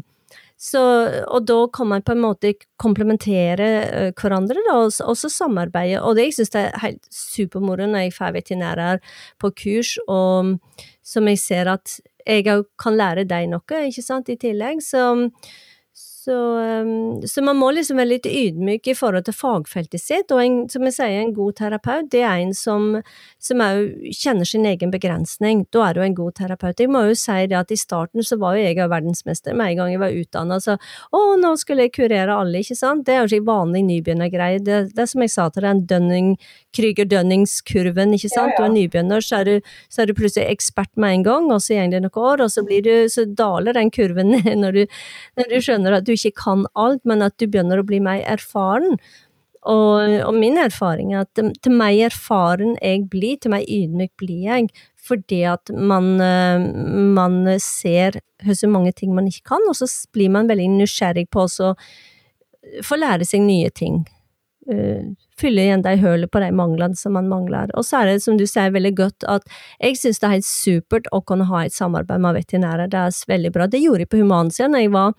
[0.60, 0.82] Så,
[1.32, 6.02] og da kan man på en måte komplementere uh, hverandre, da, og, også samarbeide.
[6.04, 9.00] Og det jeg det er helt supermoro når jeg får veterinærer
[9.40, 10.58] på kurs, og
[11.06, 14.84] som jeg ser at jeg òg kan lære deg noe, ikke sant, i tillegg.
[14.84, 15.16] Så
[16.20, 16.36] så,
[16.84, 20.58] um, så, man må liksom være litt ydmyk i forhold til fagfeltet sitt, og en,
[20.72, 22.90] som jeg sier, en god terapeut, det er en som,
[23.40, 25.64] som kjenner sin egen begrensning.
[25.72, 26.82] Da er du en god terapeut.
[26.84, 29.80] Jeg må jo si det at i starten så var jo jeg verdensmester med en
[29.80, 30.76] gang jeg var utdanna, så
[31.16, 33.06] å, nå skulle jeg kurere alle, ikke sant?
[33.08, 34.60] Det er jo ikke vanlig nybegynnergreie.
[34.60, 36.34] Det, det er som jeg sa til den Dunning,
[36.76, 38.58] Krüger-Dønningskurven, ikke sant?
[38.58, 38.60] Ja, ja.
[38.60, 41.64] Du er nybegynner, så er du, så er du plutselig ekspert med en gang, og
[41.64, 44.82] så går det noen år, og så, blir du, så daler den kurven ned når
[44.82, 45.02] du,
[45.40, 48.22] når du skjønner at du ikke kan alt, men at du begynner å bli mer
[48.28, 49.00] erfaren.
[49.68, 54.46] Og, og min erfaring er at til mer erfaren jeg blir, til mer ydmyk blir
[54.48, 54.70] jeg,
[55.10, 56.68] fordi at man, eh,
[57.16, 61.48] man ser så mange ting man ikke kan, og så blir man veldig nysgjerrig på
[61.48, 61.74] å
[62.86, 64.04] få lære seg nye ting.
[64.70, 67.72] Uh, fylle igjen de hullene på de manglene som man mangler.
[67.78, 69.46] Og så er det, som du sier, veldig godt at
[69.80, 72.92] jeg synes det er helt supert å kunne ha et samarbeid med veterinærer.
[72.92, 73.68] Det er veldig bra.
[73.72, 75.14] Det gjorde jeg på humansida når jeg var,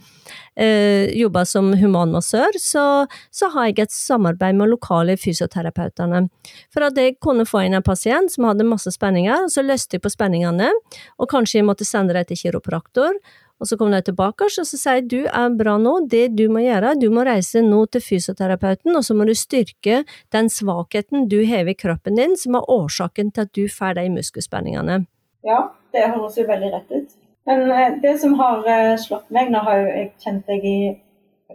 [0.56, 2.58] eh, jobba som humanmassør.
[2.60, 2.84] Så,
[3.32, 6.26] så, har jeg et samarbeid med lokale fysioterapeutene.
[6.72, 9.96] For at jeg kunne få inn en pasient som hadde masse spenninger, og så løste
[9.96, 10.70] jeg på spenningene,
[11.18, 13.16] og kanskje jeg måtte sende dem til kiropraktor.
[13.60, 16.62] Og så kommer de tilbake, og så sier du er bra nå, det du må
[16.64, 21.42] gjøre, du må reise nå til fysioterapeuten, og så må du styrke den svakheten du
[21.50, 25.02] har i kroppen din, som er årsaken til at du får de muskelspenningene.
[25.44, 25.60] Ja,
[25.92, 27.12] det høres jo veldig rett ut.
[27.48, 30.80] Men eh, det som har eh, slått meg, nå har jeg kjent deg i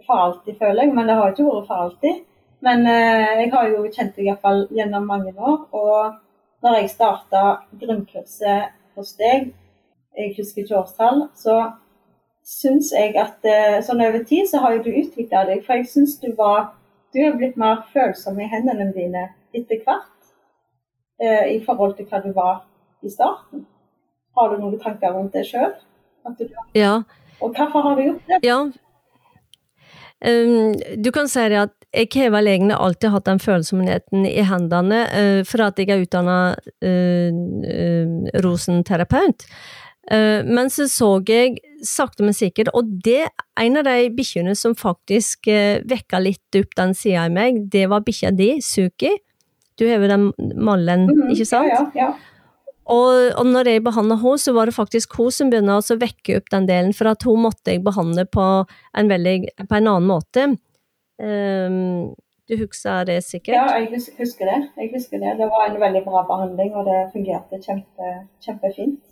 [0.04, 2.24] for alltid, føler jeg, men det har ikke vært for alltid.
[2.66, 5.58] Men eh, jeg har jo kjent deg iallfall gjennom mange år.
[5.76, 7.42] Og når jeg starta
[7.80, 9.50] grunnkurset hos deg,
[10.16, 11.56] jeg husker ikke årstall, så
[12.46, 15.64] syns jeg at eh, sånn over tid så har jo du utvikla deg.
[15.66, 16.74] For jeg syns du var
[17.14, 19.22] Du er blitt mer følsom i hendene dine
[19.54, 20.26] etter hvert
[21.22, 22.58] eh, i forhold til hva du var
[23.00, 23.62] i starten.
[24.36, 25.72] Har du noen tanker rundt det sjøl?
[26.74, 27.06] Ja.
[27.40, 28.40] Og hvorfor har du gjort det?
[28.44, 28.58] Ja.
[30.26, 35.02] Um, du kan si at jeg har vel egentlig alltid hatt den følsomheten i hendene,
[35.12, 36.38] uh, for at jeg er utdanna
[36.84, 39.46] uh, uh, rosenterapeut.
[40.06, 43.26] Uh, men så så jeg sakte, men sikkert, og det
[43.58, 47.88] en av de bikkjene som faktisk uh, vekka litt opp den sida i meg, det
[47.90, 49.16] var bikkja di, Suki.
[49.76, 50.30] Du har jo den
[50.62, 51.68] mallen, mm, ikke sant?
[51.72, 52.36] Ja, ja, ja.
[52.86, 56.38] Og, og når jeg behandla henne, så var det faktisk hun som begynte å vekke
[56.38, 60.06] opp den delen, for at hun måtte jeg behandle på en, veldig, på en annen
[60.06, 60.46] måte.
[61.18, 62.14] Um,
[62.46, 63.56] du husker det sikkert?
[63.56, 63.90] Ja, jeg
[64.20, 64.60] husker det.
[64.78, 65.34] Jeg husker det.
[65.40, 68.12] Det var en veldig bra behandling, og det fungerte kjempe,
[68.46, 69.02] kjempefint.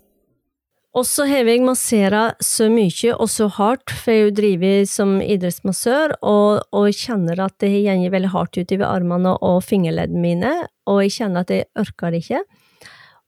[0.95, 5.17] Og så har jeg massera så mye og så hardt, for jeg har drevet som
[5.19, 10.53] idrettsmassør, og, og kjenner at det går veldig hardt utover armene og fingerleddene mine,
[10.87, 12.41] og jeg kjenner at jeg orker det ikke.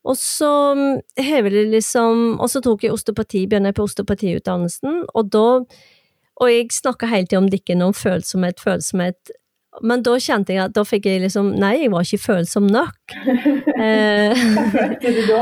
[0.08, 0.50] Og så
[1.20, 5.48] hever det liksom Og så tok jeg osteopati, begynner på osteopatiutdannelsen, og da
[6.38, 9.34] Og jeg snakka hele tida om det ikke noe følsomhet, følsomhet,
[9.82, 13.18] men da kjente jeg at da fikk jeg liksom Nei, jeg var ikke følsom nok.
[13.78, 15.42] Hva følte du da?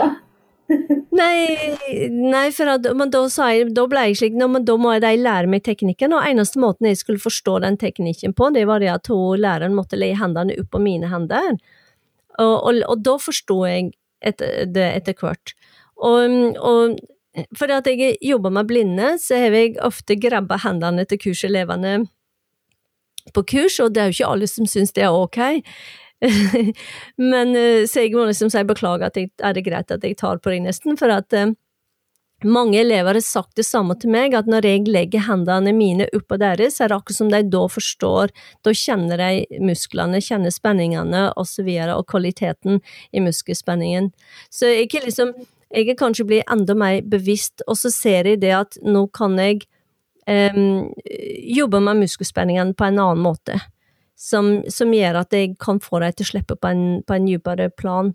[1.19, 1.77] Nei,
[2.09, 3.23] nei, for at, da,
[3.53, 6.61] jeg, da, ble jeg slik, no, men da må de lære meg teknikken, og eneste
[6.61, 10.19] måten jeg skulle forstå den teknikken på, det var det at hun, læreren måtte legge
[10.21, 11.55] hendene opp på mine hender.
[12.41, 13.93] Og, og, og da forsto jeg
[14.25, 14.41] et,
[14.73, 15.53] det etter hvert.
[15.95, 16.97] Og, og
[17.55, 21.97] fordi at jeg jobber med blinde, så har jeg ofte grabba hendene til kurselevene
[23.33, 25.39] på kurs, og det er jo ikke alle som syns det er ok.
[27.31, 30.17] Men eh, så jeg må liksom si beklager at jeg, er det greit at jeg
[30.19, 31.51] tar på deg nesten, for at uh,
[32.43, 36.37] mange elever har sagt det samme til meg, at når jeg legger hendene mine oppå
[36.41, 38.33] deres, er det akkurat som de da forstår,
[38.65, 42.81] da kjenner de musklene, kjenner spenningene og så videre, og kvaliteten
[43.15, 44.11] i muskelspenningen.
[44.53, 45.31] Så jeg er liksom,
[45.73, 49.39] jeg er kanskje blir enda mer bevisst, og så ser jeg det at nå kan
[49.41, 49.63] jeg
[50.27, 50.91] um,
[51.55, 53.61] jobbe med muskelspenningen på en annen måte
[54.15, 57.27] som, som, gjør at jeg kan få dem til å slippe på en, på en
[57.27, 58.13] dypere plan.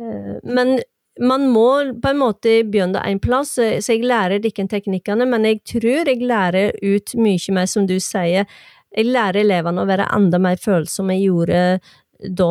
[0.00, 0.76] Eh, men
[1.20, 1.68] man må
[2.02, 6.22] på en måte begynne en plass, så jeg lærer ikke teknikkene, men jeg tror jeg
[6.22, 8.48] lærer ut mye mer, som du sier.
[8.96, 11.62] Jeg lærer elevene å være enda mer følsomme jeg gjorde
[12.36, 12.50] da,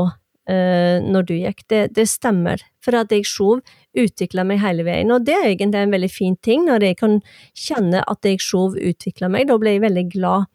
[0.50, 1.64] eh, når du gikk.
[1.70, 3.62] Det, det stemmer, for at jeg sjov
[3.96, 7.22] utvikla meg hele veien, og det er egentlig en veldig fin ting, når jeg kan
[7.54, 9.48] kjenne at jeg sjov utvikler meg.
[9.50, 10.50] Da blir jeg veldig glad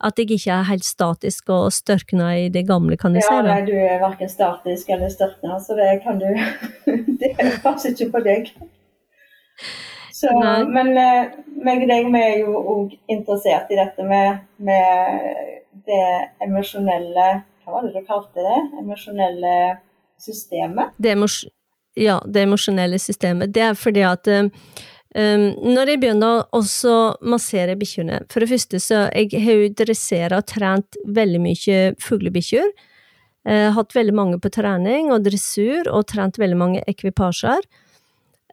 [0.00, 3.36] at jeg ikke er helt statisk og størkna i det gamle, kan jeg ja, si
[3.36, 6.28] Ja, Nei, du er verken statisk eller størkna, så det kan du
[7.20, 7.34] Det
[7.64, 8.50] passer ikke på deg.
[10.20, 10.32] Så,
[10.68, 15.22] men eh, meg og deg, vi er jo òg interessert i dette med, med
[15.88, 16.02] det
[16.44, 17.28] emosjonelle
[17.64, 18.58] Hva var det du kalte det?
[18.80, 19.54] Emosjonelle
[20.20, 20.96] systemet?
[20.96, 21.16] Det
[21.98, 23.52] ja, det emosjonelle systemet.
[23.54, 24.48] Det er fordi at uh,
[25.10, 26.60] Um, når jeg begynner å
[27.26, 32.68] massere bikkjene For det første så jeg har jo dressert og trent veldig mye fuglebikkjer.
[33.42, 37.66] Uh, hatt veldig mange på trening og dressur, og trent veldig mange ekvipasjer.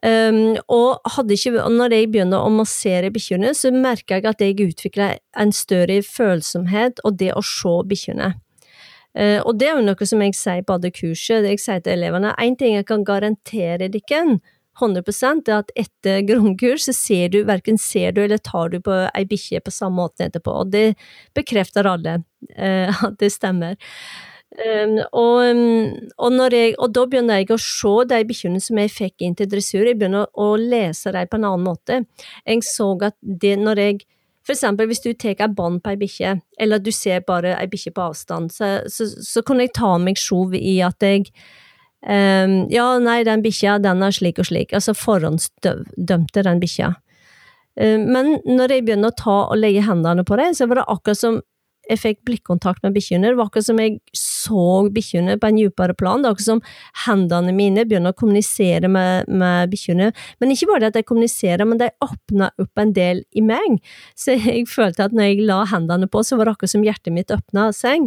[0.02, 5.18] Um, og ikke, når jeg begynner å massere bikkjene, så merker jeg at jeg utvikler
[5.38, 8.34] en større følsomhet og det å se bikkjene.
[9.14, 11.46] Uh, og det er jo noe som jeg sier på alle kurset.
[11.46, 14.38] Jeg sier til elevene én ting jeg kan garantere dere,
[14.78, 15.02] 100
[15.48, 19.24] er at etter grunnkurs så ser du, verken ser du eller tar du på ei
[19.28, 20.94] bikkje på samme måte etterpå, og det
[21.34, 22.22] bekrefter alle
[22.54, 23.78] eh, at det stemmer.
[24.58, 25.42] Um, og,
[26.16, 29.50] og, jeg, og, da begynner jeg å se de bikkjene som jeg fikk inn til
[29.50, 32.00] dressur, jeg begynner å, lese dem på en annen måte.
[32.48, 34.06] Jeg så at det når jeg
[34.48, 37.68] for eksempel hvis du tar et bånd på ei bikkje, eller du ser bare ei
[37.68, 41.28] bikkje på avstand, så, så, så kunne jeg ta meg sjov i at jeg
[42.06, 44.72] Um, ja, nei, den bikkja, den er slik og slik.
[44.76, 46.92] Altså forhåndsdømte den bikkja.
[47.78, 50.90] Um, men når jeg begynner å ta og legge hendene på dem, så var det
[50.94, 51.40] akkurat som
[51.88, 53.30] jeg fikk blikkontakt med bikkjene.
[53.30, 56.20] Det var akkurat som jeg så bikkjene på en dypere plan.
[56.20, 56.62] Det var akkurat som
[57.06, 60.10] hendene mine begynner å kommunisere med, med bikkjene.
[60.38, 63.80] Men ikke bare det at de kommuniserer, men de åpna opp en del i meg.
[64.18, 67.16] Så jeg følte at når jeg la hendene på, så var det akkurat som hjertet
[67.16, 68.06] mitt åpna seg.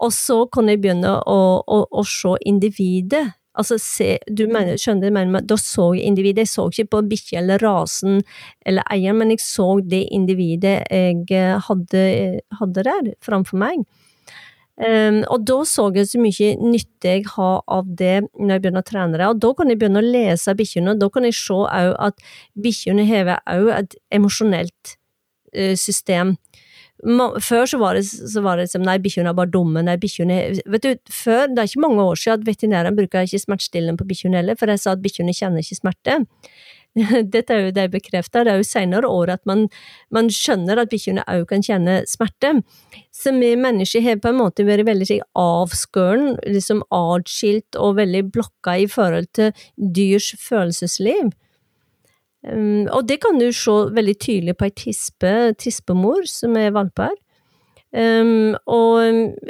[0.00, 3.26] Og så kan jeg begynne å, å, å se individet
[3.58, 6.46] Altså, se, du mener, skjønner du Da så jeg individet.
[6.46, 8.20] Jeg så ikke på bikkja eller rasen
[8.64, 12.04] eller eieren, men jeg så det individet jeg eh, hadde,
[12.60, 13.82] hadde der framfor meg.
[14.80, 18.84] Um, og da så jeg så mye nytte jeg har av det når jeg begynner
[18.84, 19.26] å trene det.
[19.28, 21.58] Og da kan jeg begynne å lese bikkjene, og da kan jeg se
[22.06, 22.24] at
[22.64, 23.34] bikkjene har
[23.74, 24.94] et emosjonelt
[25.58, 26.38] uh, system.
[27.00, 29.80] Før så var det, så var liksom Nei, bikkjene er bare dumme.
[29.86, 33.40] Nei, bikkjene Vet du, før, det er ikke mange år siden at veterinærene bruker ikke
[33.40, 36.20] smertestillende på bikkjene heller, for jeg sa at bikkjene kjenner ikke smerte.
[37.34, 39.68] Dette er jo det bekrefta, det er jo senere år at man,
[40.10, 42.56] man skjønner at bikkjene òg kan kjenne smerte.
[43.14, 48.76] Så vi mennesker har på en måte vært veldig avskåren, liksom atskilt og veldig blokka
[48.82, 51.30] i forhold til dyrs følelsesliv.
[52.40, 57.12] Um, og det kan du se veldig tydelig på ei tispe, tispemor som er valper.
[57.90, 59.00] Um, og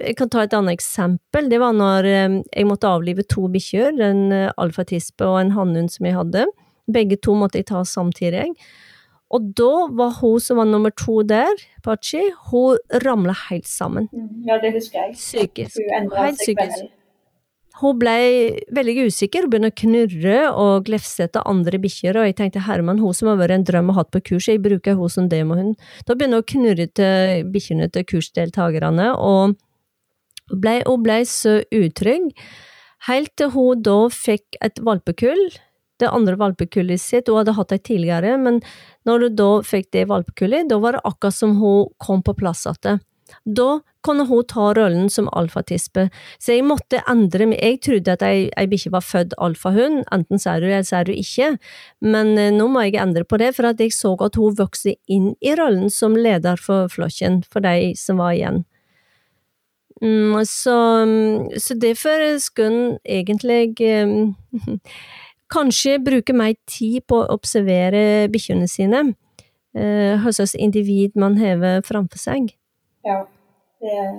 [0.01, 1.51] jeg kan ta et annet eksempel.
[1.53, 6.09] Det var når jeg måtte avlive to bikkjer, en uh, alfatispe og en hannhund som
[6.09, 6.47] jeg hadde.
[6.91, 8.49] Begge to måtte jeg ta samtidig.
[9.31, 11.53] Og da var hun som var nummer to der,
[11.87, 14.09] Pachi, hun ramla helt sammen.
[14.11, 15.15] Mm, ja, det husker jeg.
[15.15, 15.79] Psykisk.
[16.17, 16.89] Helt psykisk.
[17.81, 18.17] Hun ble
[18.77, 23.01] veldig usikker og begynte å knurre og glefse etter andre bikkjer, og jeg tenkte herman,
[23.01, 25.79] hun som har vært en drøm å ha på kurs, jeg bruker hun som demohund.
[26.05, 29.57] Da begynner hun å knurre til bikkjene til kursdeltakerne, og
[30.53, 32.29] ble, hun ble så utrygg,
[33.09, 35.45] helt til hun da fikk et valpekull,
[36.01, 38.61] det andre valpekullet sitt, hun hadde hatt det tidligere, men
[39.09, 42.67] når hun da fikk det valpekullet, da var det akkurat som hun kom på plass
[42.69, 43.01] igjen.
[43.45, 46.07] Da kunne hun ta rollen som alfatispe,
[46.41, 47.61] så jeg måtte endre meg.
[47.61, 51.09] Jeg trodde at ei, ei bikkje var født alfahund, enten ser du det eller er
[51.09, 51.51] du ikke,
[52.01, 54.97] men eh, nå må jeg endre på det, for at jeg så at hun vokste
[55.11, 58.63] inn i rollen som leder for flokken, for de som var igjen.
[60.01, 60.77] Mm, så,
[61.61, 64.33] så derfor skulle en egentlig um,
[65.55, 69.11] kanskje bruke mer tid på å observere bikkjene sine,
[69.71, 72.49] hva slags individ man hever framfor seg.
[73.07, 73.23] Ja,
[73.81, 74.15] det er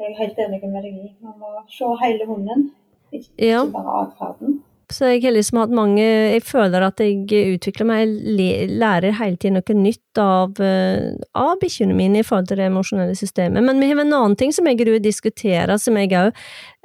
[0.00, 1.12] jeg helt enig med deg i.
[1.24, 2.68] Man må se hele hunden,
[3.12, 3.62] ikke ja.
[3.68, 4.60] bare atferden.
[4.90, 7.20] Så jeg har liksom hatt mange Jeg føler at jeg
[7.54, 12.50] utvikler meg, jeg lærer hele tiden noe nytt av, eh, av bikkjene mine i forhold
[12.50, 13.62] til det emosjonelle systemet.
[13.62, 16.34] Men vi har en annen ting som jeg gruer diskutere, som jeg òg uh,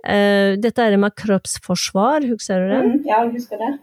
[0.05, 2.83] eh, Dette er det med kroppsforsvar, husker du det?
[2.85, 3.73] Mm, ja, jeg husker det.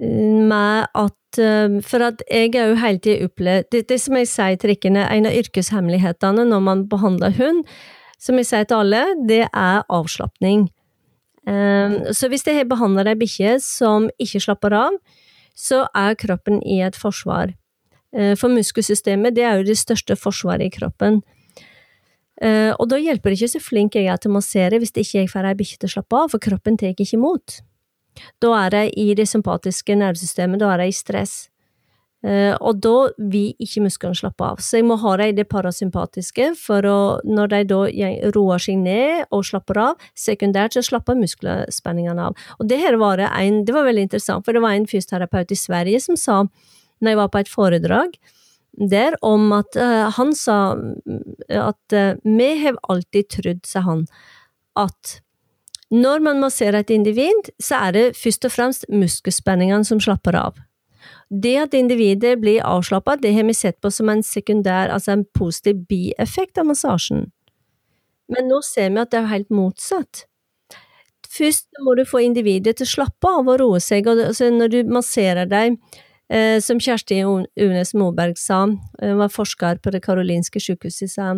[0.00, 4.30] Med at Eh, for at jeg er jo hele tida opplevd det, det som jeg
[4.30, 7.64] sier til trikkene, en av yrkeshemmelighetene når man behandler hund,
[8.20, 10.68] som jeg sier til alle, det er avslapning.
[11.44, 14.96] Um, så hvis jeg behandler ei bikkje som ikke slapper av,
[15.54, 17.52] så er kroppen i et forsvar.
[18.16, 21.22] Uh, for muskelsystemet, det er jo det største forsvaret i kroppen.
[22.44, 25.28] Og da hjelper det ikke så flink jeg er til å massere hvis ikke jeg
[25.30, 27.60] får ei bikkje til å slappe av, for kroppen tar ikke imot.
[28.42, 31.34] Da er jeg i det sympatiske nervesystemet, da er jeg i stress.
[32.24, 34.60] Uh, og da vil ikke musklene slappe av.
[34.64, 37.80] Så jeg må ha dem i det parasympatiske, for å, når de da
[38.32, 42.46] roer seg ned og slapper av, sekundært så slapper muskelspenningene av.
[42.56, 45.60] Og det her var en, det var veldig interessant, for det var en fysioterapeut i
[45.60, 46.38] Sverige som sa,
[47.04, 48.16] når jeg var på et foredrag
[48.74, 50.56] der, om at uh, han sa
[51.52, 54.06] at uh, vi har alltid trodd, sa han,
[54.80, 55.18] at
[55.94, 60.58] når man masserer et individ, så er det først og fremst muskelspenningene som slapper av.
[61.30, 65.24] Det at individet blir avslappa, det har vi sett på som en sekundær, altså en
[65.38, 67.28] positiv bieffekt av massasjen.
[68.32, 70.24] Men nå ser vi at det er helt motsatt.
[71.34, 74.74] Først må du få individet til å slappe av og roe seg, og altså når
[74.74, 75.72] du masserer Eh,
[76.64, 81.34] som Kjersti Unes Moberg sa, hun eh, var forsker på det karolinske sykehuset, sa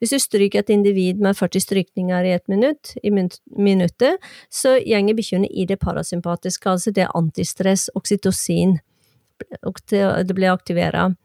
[0.00, 4.16] hvis du stryker et individ med 40 strykninger i ett minutt, i minuttet,
[4.48, 8.78] så gjenger bikkjene i det parasympatiske, altså det antistress, oksytocin,
[9.90, 11.16] det blir aktivert.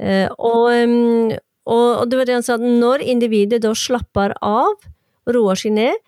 [0.00, 1.36] Eh, og,
[1.66, 4.80] og, det var det han sa, når individet da slapper av,
[5.28, 6.00] roer seg ned,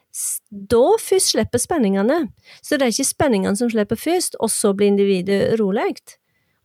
[0.50, 2.22] da først slipper spenningene.
[2.62, 5.92] Så det er ikke spenningene som slipper først, og så blir individet rolig.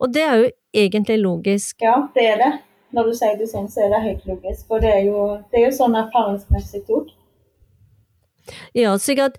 [0.03, 0.51] Og det er jo
[0.83, 1.81] egentlig logisk.
[1.81, 2.51] Ja, det er det.
[2.93, 4.67] Når du sier det sånn, så er det helt logisk.
[4.69, 7.13] For det er jo, det er jo sånn erfaringsmessig gjort.
[8.75, 9.37] Ja, at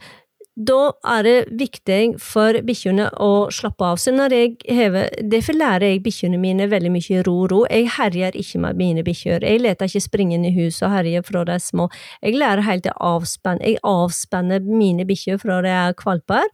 [0.54, 3.98] da er det viktig for bikkjene å slappe av.
[3.98, 7.64] Så når jeg hever, Derfor lærer jeg bikkjene mine veldig mye ro, ro.
[7.66, 9.42] Jeg herjer ikke med mine bikkjer.
[9.42, 11.88] Jeg leter ikke springe inn i huset og herje fra de er små.
[12.22, 13.66] Jeg lærer helt til å avspenne.
[13.66, 16.46] Jeg avspenner mine bikkjer fra de er kvalper,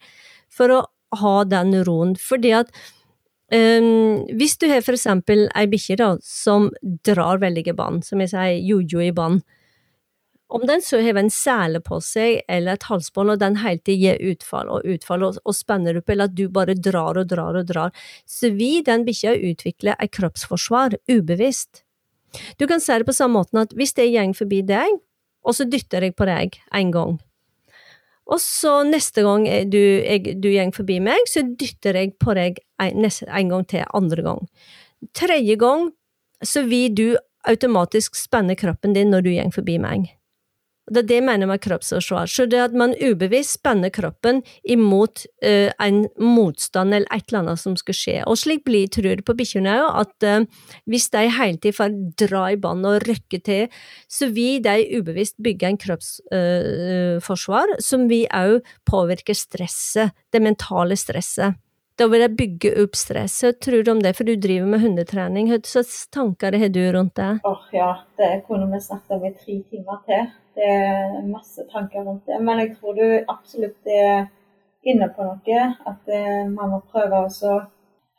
[0.48, 0.80] for å
[1.20, 2.16] ha den roen.
[2.16, 2.72] Fordi at
[3.53, 6.70] um, hvis du har for eksempel ei bikkje som
[7.07, 9.42] drar veldig i bånd, som jeg sier jojo i bånd,
[10.51, 14.01] om den så har en sele på seg eller et halsbånd, og den hele tiden
[14.03, 17.61] gir utfall og utfall og, og spenner opp, eller at du bare drar og drar
[17.61, 17.94] og drar,
[18.26, 21.84] så vil den bikkja utvikle et kroppsforsvar ubevisst.
[22.59, 24.98] Du kan se det på samme måten at hvis jeg går forbi deg,
[25.46, 27.18] og så dytter jeg på deg en gang,
[28.31, 32.61] og så neste gang du, jeg, du går forbi meg, så dytter jeg på deg
[32.83, 34.45] en, en gang til, andre gang.
[35.16, 35.91] Tredje gang
[36.45, 37.07] så vil du
[37.49, 40.11] automatisk spenne kroppen din når du går forbi meg.
[40.91, 42.26] Det er det jeg mener med kroppsforsvar.
[42.26, 47.62] Så det at man ubevisst spenner kroppen imot uh, en motstand eller et eller annet
[47.62, 48.16] som skal skje.
[48.26, 52.45] Og slik blir, tror på bikkjene òg, at uh, hvis de hele tiden får dra
[52.51, 53.70] i bånd og røkke til,
[54.11, 58.61] så vil de ubevisst bygge en kroppsforsvar uh, som vil òg
[58.91, 61.55] påvirke stresset, det mentale stresset.
[62.01, 63.59] Da vil jeg bygge opp stresset.
[63.61, 65.51] Tror du om det, for du driver med hundetrening.
[65.53, 67.32] Hva slags tanker har du rundt det?
[67.44, 70.30] Oh, ja, det kunne vi snakket om i tre timer til.
[70.57, 72.38] Det er masse tanker rundt det.
[72.40, 74.30] Men jeg tror du absolutt er
[74.88, 75.66] inne på noe.
[75.92, 77.59] At eh, man må prøve, også,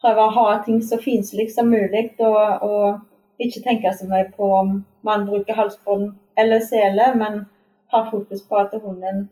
[0.03, 2.11] prøve å ha ting så finslig som mulig.
[2.21, 7.47] Og, og ikke tenke så mye på om man bruker halsbånd eller sele, men
[7.91, 9.25] ha fokus på at hunden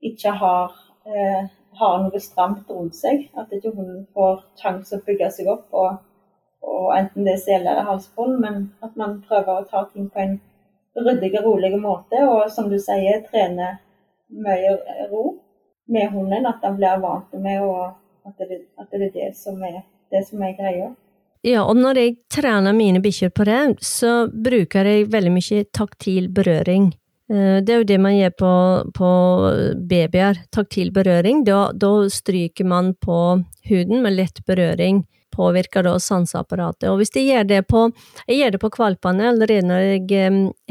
[0.00, 0.72] ikke har,
[1.04, 3.26] eh, har noe stramt rundt seg.
[3.38, 6.00] At ikke hunden får sjanse å bygge seg opp, og,
[6.66, 10.22] og enten det er sele eller halsbånd, men at man prøver å ta ting på
[10.24, 10.38] en
[11.00, 12.24] ryddig og rolig måte.
[12.28, 13.76] Og som du sier, trene
[14.30, 14.76] mye
[15.10, 15.24] ro
[15.90, 16.46] med hunden.
[16.46, 17.86] At han blir vant med og
[18.28, 20.90] at det, at det er det som er, det som er greia.
[21.46, 26.28] Ja, og når jeg trener mine bikkjer på det, så bruker jeg veldig mye taktil
[26.36, 26.90] berøring.
[27.30, 28.54] Eh, det er jo det man gjør på,
[28.96, 29.12] på
[29.90, 31.44] babyer, taktil berøring.
[31.46, 33.20] Da, da stryker man på
[33.70, 35.04] huden med lett berøring.
[35.30, 36.88] Påvirker da sanseapparatet.
[36.90, 37.84] Og hvis jeg gjør det på,
[38.26, 40.00] jeg gjør det på kvalpene allerede når jeg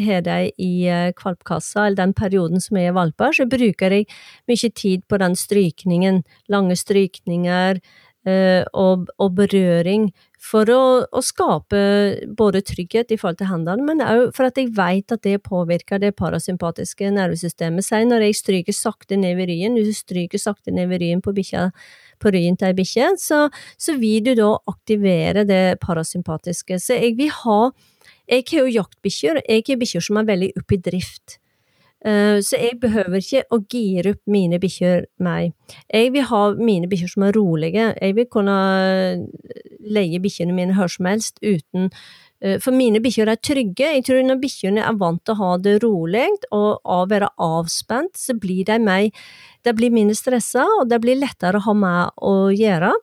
[0.04, 4.10] har dem i valpkassa, kvalpkassa, eller den perioden som jeg er valper, så bruker jeg
[4.52, 7.80] mye tid på den strykningen, lange strykninger
[8.28, 11.80] eh, og, og berøring, for å, å, skape
[12.40, 16.00] både trygghet i forhold til hendene, men òg for at jeg vet at det påvirker
[16.00, 17.86] det parasympatiske nervesystemet.
[17.86, 21.24] Si når jeg stryker sakte ned ved ryen, hvis du stryker sakte ned ved ryen
[21.26, 21.70] på bikkja
[22.24, 23.42] på ryen til ei bikkje, så,
[23.80, 26.80] så, vil du da aktivere det parasympatiske.
[26.80, 27.62] Så jeg vil ha
[28.30, 31.40] Jeg har jo jaktbikkjer, jeg har bikkjer som er veldig oppe i drift.
[32.06, 35.52] Uh, så jeg behøver ikke å gire opp mine bikkjer meg.
[35.92, 37.92] Jeg vil ha mine bikkjer som er rolige.
[38.00, 38.56] Jeg vil kunne
[39.84, 41.92] leie bikkjene mine hvor som helst uten
[42.40, 43.88] Eh, for mine bikkjer er trygge.
[43.98, 48.36] Jeg tror når bikkjene er vant til å ha det rolig og være avspent, så
[48.40, 49.10] blir de mer
[49.66, 52.94] De blir mindre stressa, og det blir lettere å ha med å gjøre.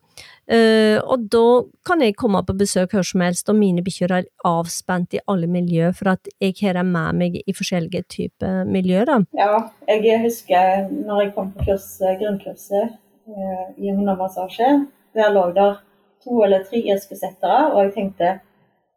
[0.46, 1.42] Uh, og da
[1.88, 5.48] kan jeg komme på besøk hvor som helst, og mine bikkjer er avspent i alle
[5.50, 9.10] miljø, for at jeg har dem med meg i forskjellige typer miljøer.
[9.36, 11.88] Ja, jeg husker når jeg kom på kurs,
[12.22, 14.70] grunnkurset uh, i hundemassasje.
[15.18, 15.80] Der lå der
[16.22, 18.36] to eller tre irske settere, og jeg tenkte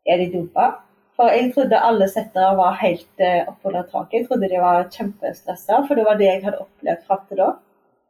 [0.10, 0.70] er de dopa?
[1.20, 4.22] For jeg trodde alle settere var helt eh, oppunder taket.
[4.22, 7.50] Jeg trodde de var kjempestressa, for det var det jeg hadde opplevd fram til da.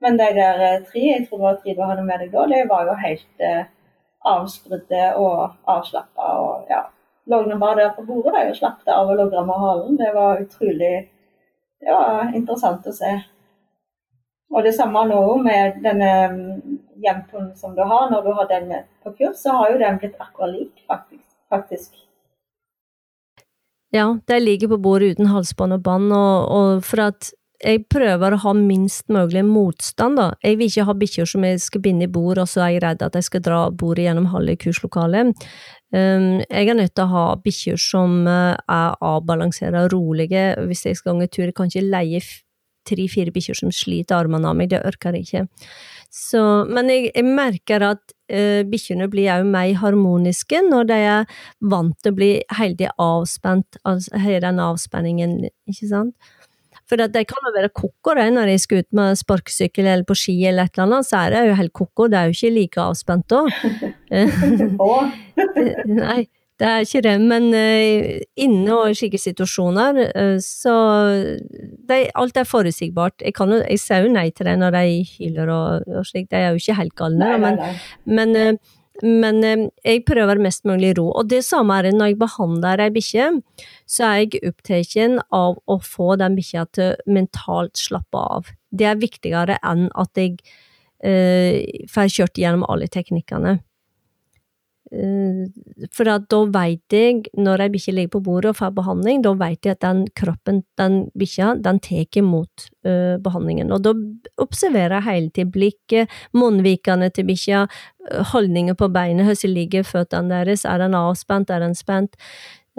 [0.05, 2.43] Men de der eh, tre, jeg tror det var tre du hadde med deg da,
[2.51, 3.63] de var jo helt eh,
[4.33, 6.27] avsprudde og avslappa.
[6.43, 6.83] Og ja,
[7.33, 9.97] lå nå bare der på bordet der, og slapp av og logra med halen.
[9.97, 10.93] Det var utrolig
[11.79, 13.15] Det var interessant å se.
[14.53, 18.09] Og det samme nå med denne mm, som du har.
[18.11, 22.08] Når du har den på kurs, så har jo den blitt akkurat lik, faktisk faktisk.
[23.95, 28.33] Ja, de ligger på bordet uten halsbånd og bånd, og, og, for at jeg prøver
[28.33, 30.29] å ha minst mulig motstand, da.
[30.45, 32.83] Jeg vil ikke ha bikkjer som jeg skal binde i bord, og så er jeg
[32.85, 35.33] redd at jeg skal dra bordet gjennom halve kurslokalet.
[35.91, 40.45] Um, jeg er nødt til å ha bikkjer som uh, er avbalanserte og rolige.
[40.69, 42.21] Hvis jeg skal gå en tur, jeg kan ikke leie
[42.87, 45.43] tre-fire bikkjer som sliter armene av meg, det orker jeg ikke.
[46.13, 51.39] Så, men jeg, jeg, merker at uh, bikkjene blir òg mer harmoniske når de er
[51.59, 56.35] vant til å bli heldig avspent, altså har den avspenningen, ikke sant.
[56.89, 60.33] For de kan jo være koko når de skal ut med sparkesykkel eller på ski
[60.49, 62.81] eller et eller annet, så er de jo helt koko, de er jo ikke like
[62.81, 63.43] avspent da.
[66.01, 66.23] Nei,
[66.59, 67.13] det er ikke det.
[67.23, 70.73] Men uh, inne og i slike situasjoner, uh, så
[71.87, 73.23] de, Alt er forutsigbart.
[73.23, 76.41] Jeg, kan, jeg sier jo nei til det når de hyler og, og slik, de
[76.41, 77.61] er jo ikke helt galne, men,
[78.03, 78.75] men, uh,
[79.07, 79.39] men
[79.85, 81.07] jeg prøver mest mulig ro.
[81.21, 83.29] Og det samme er det når jeg behandler ei bikkje,
[83.87, 84.97] så er jeg opptatt
[85.31, 88.51] av å få den bikkja til mentalt slappe av.
[88.75, 90.41] Det er viktigere enn at jeg
[91.87, 93.61] får kjørt gjennom alle teknikkene.
[94.89, 95.45] Eh,
[95.93, 99.65] for da veit jeg, når ei bikkje ligger på bordet og får behandling, da veit
[99.65, 103.69] jeg at den kroppen, den bikkja, den tar imot uh, behandlingen.
[103.75, 103.93] Og da
[104.41, 107.67] observerer jeg hele tiden blikket, munnvikene til bikkja,
[108.09, 112.17] eh, holdninger på beinet, hvordan ligger føttene deres, er den avspent, er den spent?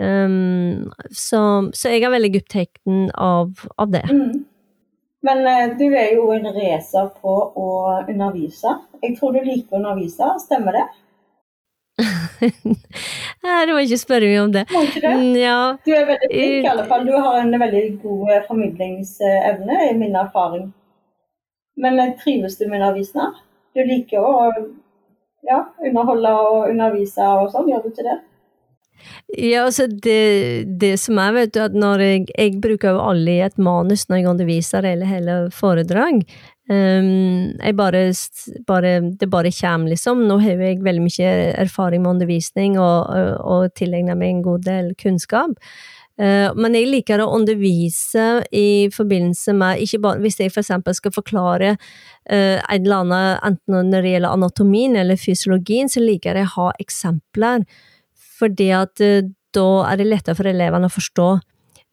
[0.01, 2.79] Um, så, så, jeg er veldig opptatt
[3.21, 4.07] av, av, det.
[4.09, 4.47] Mm.
[5.29, 5.45] Men
[5.77, 7.69] du er jo en racer på å
[8.09, 8.73] undervise.
[9.05, 10.87] Jeg tror du liker å undervise, stemmer det?
[13.45, 14.65] Nei, du må ikke spørre meg om det.
[14.73, 15.15] Må ikke det?
[15.21, 15.59] Mm, ja.
[15.85, 17.07] Du er veldig flink i alle fall.
[17.09, 20.71] Du har en veldig god eh, formidlingsevne, i min erfaring.
[21.81, 23.39] Men eh, trives du med undervisning?
[23.77, 24.35] Du liker å
[25.47, 28.19] ja, underholde og undervise og sånn, gjør du ikke det?
[29.31, 33.37] Ja, altså det, det som er, vet du, at når jeg, jeg bruker jo alle
[33.37, 36.25] i et manus når jeg underviser eller hele foredrag.
[36.71, 38.01] Um, jeg bare,
[38.67, 40.21] bare, det bare kommer, liksom.
[40.29, 44.63] Nå har jeg veldig mye erfaring med undervisning og, og, og tilegner meg en god
[44.69, 45.57] del kunnskap.
[46.21, 50.71] Uh, men jeg liker å undervise i forbindelse med ikke bare, Hvis jeg f.eks.
[50.85, 56.05] For skal forklare uh, en eller annen, enten når det gjelder anatomien eller fysiologien, så
[56.05, 57.67] liker jeg å ha eksempler.
[58.39, 61.33] Fordi uh, da er det lettere for elevene å forstå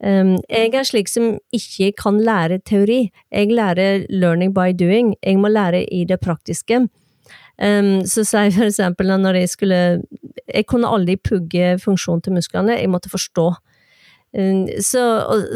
[0.01, 3.11] jeg er slik som ikke kan lære teori.
[3.31, 5.15] Jeg lærer learning by doing.
[5.23, 6.87] Jeg må lære i det praktiske.
[7.57, 9.77] Um, så sier jeg for eksempel når jeg skulle
[10.53, 13.47] Jeg kunne aldri pugge funksjonen til musklene, jeg måtte forstå.
[14.37, 15.01] Um, så,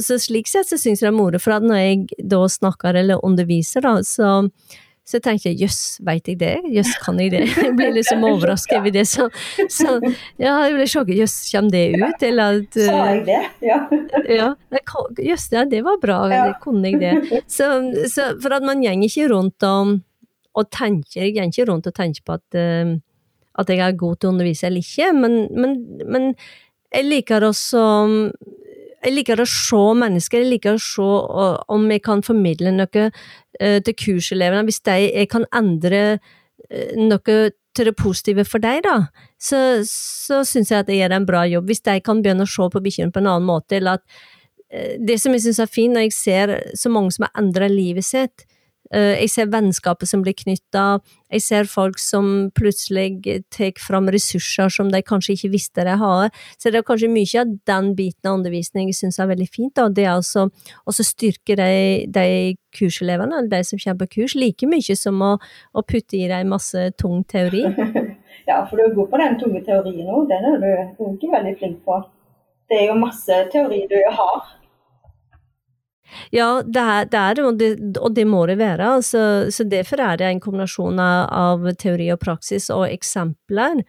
[0.01, 2.97] så, slik sett så syns jeg det er moro, for at når jeg da snakker
[2.97, 4.49] eller underviser, da, så
[5.01, 6.53] så jeg tenkte jøss, veit jeg det?
[6.71, 7.41] Jøss, kan jeg det?
[7.65, 9.03] Jeg ble liksom overraska over det.
[9.09, 9.25] Så,
[9.73, 9.97] så
[10.39, 11.17] ja, jeg ble sjokket.
[11.17, 12.25] Jøss, kommer det ut?
[12.27, 13.39] Eller at Sa jeg det?
[13.65, 13.79] Ja.
[14.39, 14.51] ja
[15.25, 16.19] jøss, ja, det var bra.
[16.31, 16.45] Ja.
[16.61, 17.41] Kunne jeg det?
[17.49, 17.67] Så,
[18.13, 19.97] så, for at man går ikke rundt og,
[20.53, 22.93] og tenker Jeg går ikke rundt og tenker på at, uh,
[23.59, 25.75] at jeg er god til å undervise eller ikke, men, men,
[26.05, 26.33] men
[26.91, 27.83] jeg liker også
[29.01, 31.07] jeg liker å se mennesker, jeg liker å se
[31.73, 34.67] om jeg kan formidle noe uh, til kurselevene.
[34.67, 37.39] Hvis de, jeg kan endre uh, noe
[37.71, 38.97] til det positive for deg, da,
[39.39, 41.71] så, så syns jeg at jeg gjør en bra jobb.
[41.71, 44.29] Hvis de kan begynne å se på bikkjene på en annen måte, eller at
[44.71, 48.05] Det som jeg syns er fint når jeg ser så mange som har endra livet
[48.07, 48.50] sitt, Eh,
[48.91, 50.99] jeg ser vennskapet som blir knytta,
[51.31, 53.21] jeg ser folk som plutselig
[53.53, 56.31] tar fram ressurser som de kanskje ikke visste de hadde.
[56.59, 59.73] Så det er kanskje mye av den biten av undervisning jeg syns er veldig fint.
[59.79, 59.87] Da.
[59.87, 61.71] Det er altså å styrke de,
[62.11, 62.25] de
[62.75, 65.35] kurselevene, eller de som kommer på kurs, like mye som å,
[65.71, 67.65] å putte i dem masse tung teori.
[68.47, 70.23] Ja, for du er god på den tunge teorien òg.
[70.29, 71.99] Den er du ikke veldig flink på.
[72.71, 74.47] Det er jo masse teori du har.
[76.35, 78.93] Ja, det er det, er, og, det og det må det være.
[79.05, 83.83] Så, så derfor er det en kombinasjon av teori og praksis og eksempler.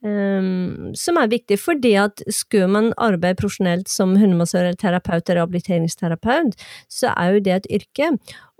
[0.00, 5.42] Um, som er viktig, fordi at skulle man arbeide profesjonelt som hundemassør eller terapeut eller
[5.42, 6.56] rehabiliteringsterapeut,
[6.88, 8.08] så er jo det et yrke.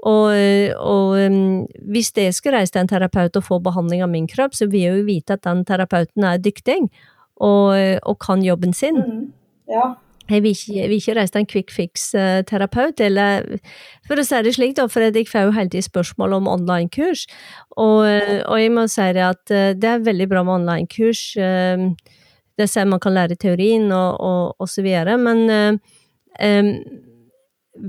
[0.05, 0.35] Og,
[0.77, 4.53] og um, hvis jeg skal reise til en terapeut og få behandling av min kropp,
[4.57, 6.83] så vil jeg jo vite at den terapeuten er dyktig
[7.41, 7.73] og,
[8.05, 9.01] og kan jobben sin.
[9.01, 9.27] Mm,
[9.73, 9.95] ja.
[10.31, 13.49] Jeg vil ikke, vil ikke reise til en quick fix-terapeut, eller
[14.07, 17.26] for å si det slik, da, for jeg får jo hele tiden spørsmål om online-kurs,
[17.76, 21.24] og, og, jeg må si det at eh, det er veldig bra med online-kurs.
[21.37, 21.87] Eh,
[22.61, 26.74] det sier man kan lære teorien og, og, og så videre, men um,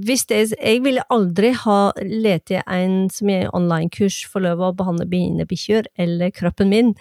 [0.06, 5.10] hvis det, jeg ville aldri ha lett etter en som er online-kurs for å behandle
[5.12, 6.94] mine bikkjer eller kroppen min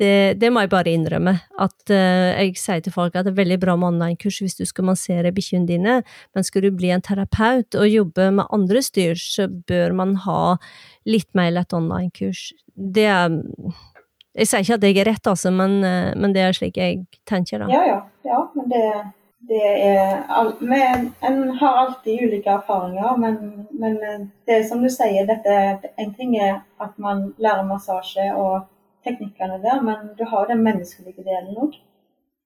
[0.00, 1.36] det, det, må jeg bare innrømme.
[1.62, 4.64] At uh, jeg sier til folk at det er veldig bra med online-kurs hvis du
[4.66, 5.96] skal massere bikkjene dine,
[6.34, 10.56] men skal du bli en terapeut og jobbe med andre styr, så bør man ha
[11.06, 12.50] litt mer lett online-kurs.
[12.74, 13.42] Det er
[14.34, 17.04] Jeg sier ikke at jeg er rett, altså, men, uh, men, det er slik jeg
[17.30, 17.70] tenker, da.
[17.70, 18.00] Ja, ja.
[18.26, 18.82] ja men det,
[19.46, 24.90] det er men, En har alltid ulike erfaringer, men, men eh, det er som du
[24.90, 28.64] sier, dette, en ting er at man lærer massasje og
[29.04, 31.76] teknikkene der, men du har den menneskelige delen òg.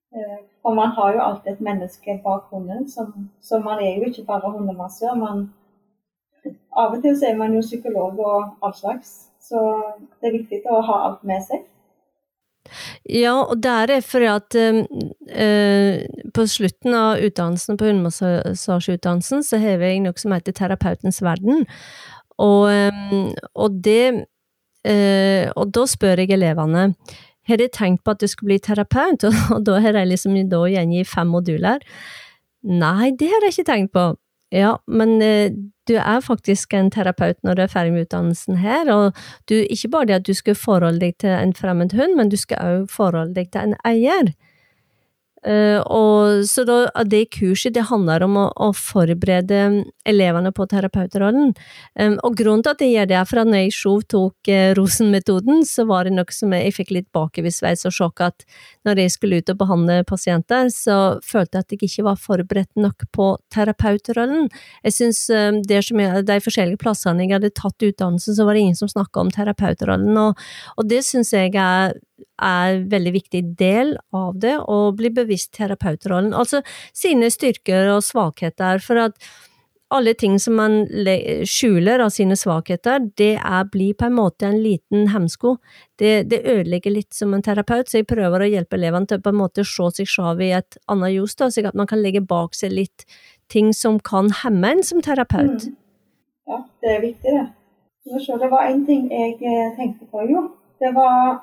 [0.09, 4.25] Og for man har jo alltid et menneske bak hunden, så man er jo ikke
[4.25, 5.13] bare hundemassør.
[5.15, 5.43] Man,
[6.73, 9.61] av og til så er man jo psykolog og all slags, så
[10.21, 11.67] det er viktig å ha alt med seg.
[13.09, 16.03] Ja, og der er fordi at eh,
[16.35, 21.65] på slutten av utdannelsen, på hundemassasjeutdannelsen, så har jeg noe som heter Terapeutens verden.
[22.39, 24.25] Og, um, og det
[24.89, 26.89] Og da spør jeg elevene
[27.49, 31.09] har de tenkt på at du skulle bli terapeut, og da har de liksom gjengitt
[31.09, 31.83] fem moduler.
[32.63, 34.11] Nei, det har jeg ikke tenkt på.
[34.53, 35.53] Ja, men eh,
[35.85, 39.17] du er faktisk en terapeut når du er ferdig med utdannelsen her, og
[39.49, 42.37] du, ikke bare det at du skal forholde deg til en fremmed hund, men du
[42.37, 44.33] skal også forholde deg til en eier.
[45.47, 51.53] Uh, og, så da, det kurset det handler om å, å forberede elevene på terapeutrollen.
[52.25, 54.71] Og grunnen til at jeg gjør det, er for at når jeg sjøl tok uh,
[54.77, 58.45] Rosen-metoden, så var det noe som jeg, fikk litt bakoversveis og sjokk at
[58.87, 62.79] når jeg skulle ut og behandle pasienter, så følte jeg at jeg ikke var forberedt
[62.79, 64.49] nok på terapeutrollen.
[64.83, 68.91] Jeg som jeg, De forskjellige plassene jeg hadde tatt utdannelsen, så var det ingen som
[68.91, 71.95] snakka om terapeutrollen, og, og det syns jeg er
[72.41, 76.33] er en veldig viktig del av det, å bli bevisst terapeutrollen.
[76.33, 76.63] Altså
[76.95, 79.29] sine styrker og svakheter, for at
[79.89, 80.83] alle ting som man
[81.49, 85.55] skjuler av sine svakheter, det er, blir på en måte en liten hemsko.
[85.97, 89.33] Det, det, ødelegger litt som en terapeut, så jeg prøver å hjelpe elevene til på
[89.33, 92.21] en måte å se seg selv i et annet ljus, slik at man kan legge
[92.21, 93.07] bak seg litt
[93.49, 95.65] ting som kan hemme en som terapeut.
[95.65, 95.77] Mm.
[96.49, 97.47] Ja, det er viktig, det.
[98.09, 100.47] Det var én ting jeg eh, tenkte på, jo.
[100.81, 101.41] Det var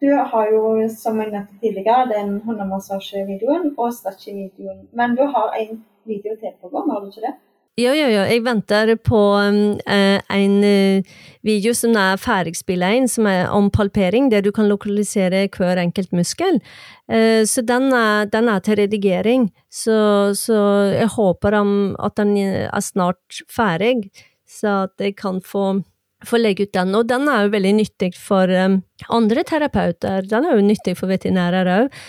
[0.00, 4.84] du har jo, som jeg nevnte tidligere, den hundemassasjevideoen og Stachi-videoen.
[4.94, 7.34] Men du har en video til på gang, har du ikke det?
[7.80, 8.24] Jo, jo, jo.
[8.28, 13.70] Jeg venter på um, uh, en uh, video som er ferdigspilla inn, som er om
[13.72, 16.60] palpering, der du kan lokalisere hver enkelt muskel.
[17.08, 19.48] Uh, så den er, den er, til redigering.
[19.72, 19.96] Så,
[20.36, 20.58] så
[20.92, 24.10] jeg håper om at den er snart ferdig,
[24.44, 25.80] så at jeg kan få
[26.28, 26.94] få legge ut den.
[26.98, 28.80] Og den er jo veldig nyttig for um,
[29.12, 30.26] andre terapeuter.
[30.28, 32.02] Den er jo nyttig for veterinærer òg.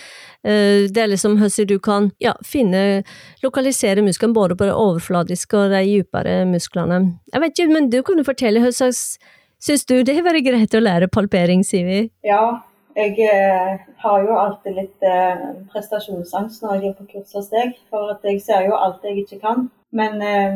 [0.44, 3.04] Uh, det er liksom hvordan du kan ja, finne,
[3.44, 7.00] lokalisere muskelen både på det overfladiske og de dypere musklene.
[7.32, 9.16] Jeg vet ikke, men du jo fortelle hva slags
[9.64, 12.02] Syns du det har vært greit å lære palpering, Sivi?
[12.26, 12.58] Ja,
[12.94, 17.72] jeg eh, har jo alltid litt eh, prestasjonsangst når jeg er på kurs hos deg,
[17.90, 19.66] for at jeg ser jo alt jeg ikke kan.
[19.94, 20.54] Men, eh,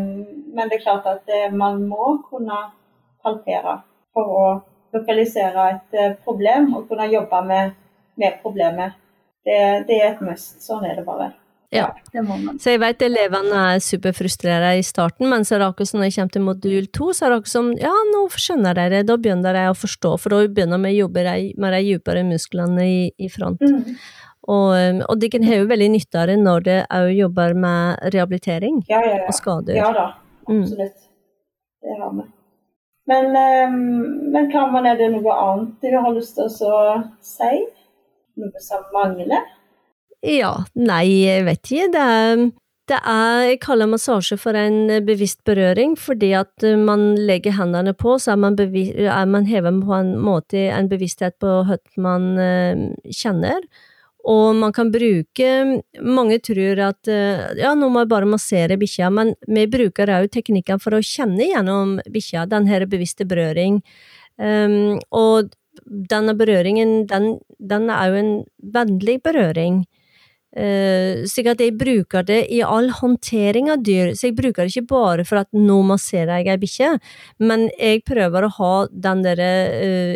[0.54, 2.60] men det er klart at eh, man må kunne
[3.24, 3.80] palpere
[4.16, 4.46] for å
[4.94, 7.76] lokalisere et eh, problem og kunne jobbe med,
[8.20, 8.96] med problemet.
[9.44, 9.58] Det,
[9.88, 10.58] det, er et must.
[10.64, 11.32] Sånn er det bare.
[11.72, 12.22] Ja, det
[12.62, 16.08] Så jeg vet elevene er superfrustrerte i starten, men så er det akkurat som når
[16.08, 19.18] jeg kommer til modul to, så er det akkurat som ja, nå skjønner dere, da
[19.20, 21.26] begynner dere å forstå, for da begynner vi å jobbe
[21.60, 23.60] med de dypere musklene i, i front.
[23.60, 24.00] Mm.
[24.48, 28.08] Og, um, og de kan ha veldig nytte av det når de òg jobber med
[28.16, 29.28] rehabilitering ja, ja, ja.
[29.28, 29.76] og skader.
[29.76, 30.08] Ja da,
[30.48, 30.64] mm.
[30.64, 31.04] absolutt.
[31.04, 31.84] Mm.
[31.84, 32.28] Det har vi.
[33.08, 33.76] Men, ehm,
[34.32, 36.80] men man, er det noe annet du har lyst til å
[37.24, 37.52] si?
[38.38, 39.46] Noe som mangler?
[40.26, 41.88] Ja, nei, jeg vet ikke.
[41.94, 42.42] Det er,
[42.90, 48.18] det er, jeg kaller massasje for en bevisst berøring, fordi at man legger hendene på,
[48.20, 52.30] så er man, bevis, er man hevet på en måte en bevissthet på hva man
[52.36, 53.64] uh, kjenner.
[54.28, 55.50] Og man kan bruke
[56.04, 60.28] Mange tror at eh, ja, nå må jeg bare massere bikkja, men vi bruker òg
[60.34, 63.80] teknikker for å kjenne gjennom bikkja, denne bevisste berøring.
[64.38, 65.54] Um, og
[65.84, 68.34] denne berøringen, den, den er jo en
[68.74, 69.82] vennlig berøring.
[70.58, 74.74] Uh, slik at jeg bruker det i all håndtering av dyr, så jeg bruker det
[74.74, 76.94] ikke bare for at nå masserer jeg ei bikkje,
[77.42, 79.52] men jeg prøver å ha den derre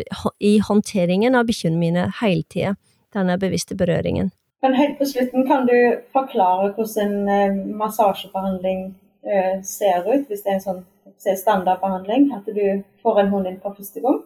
[0.03, 2.77] uh, i håndteringen av bikkjene mine hele tida
[3.15, 4.31] denne bevisste berøringen.
[4.63, 5.77] Men helt på slutten, kan du
[6.15, 8.85] forklare hvordan en eh, massasjebehandling
[9.27, 10.83] eh, ser ut, hvis det er en sånn
[11.23, 14.21] standardbehandling, at du får en hund inn på første gang?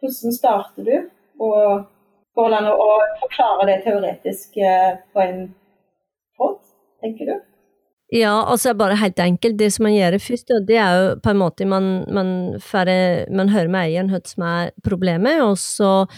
[0.00, 0.96] Hvordan starter du?
[1.40, 1.84] Og
[2.36, 2.88] går det an å
[3.20, 5.46] forklare det teoretisk eh, på en
[6.40, 6.60] pod,
[7.04, 7.36] tenker du?
[8.10, 9.58] Ja, altså bare helt enkelt.
[9.58, 13.52] Det som man gjør først, det er jo på en måte man, man, færre, man
[13.52, 16.08] hører med eieren hva som er problemet, og så,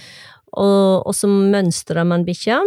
[0.53, 2.63] og, og så mønstrer man bikkja.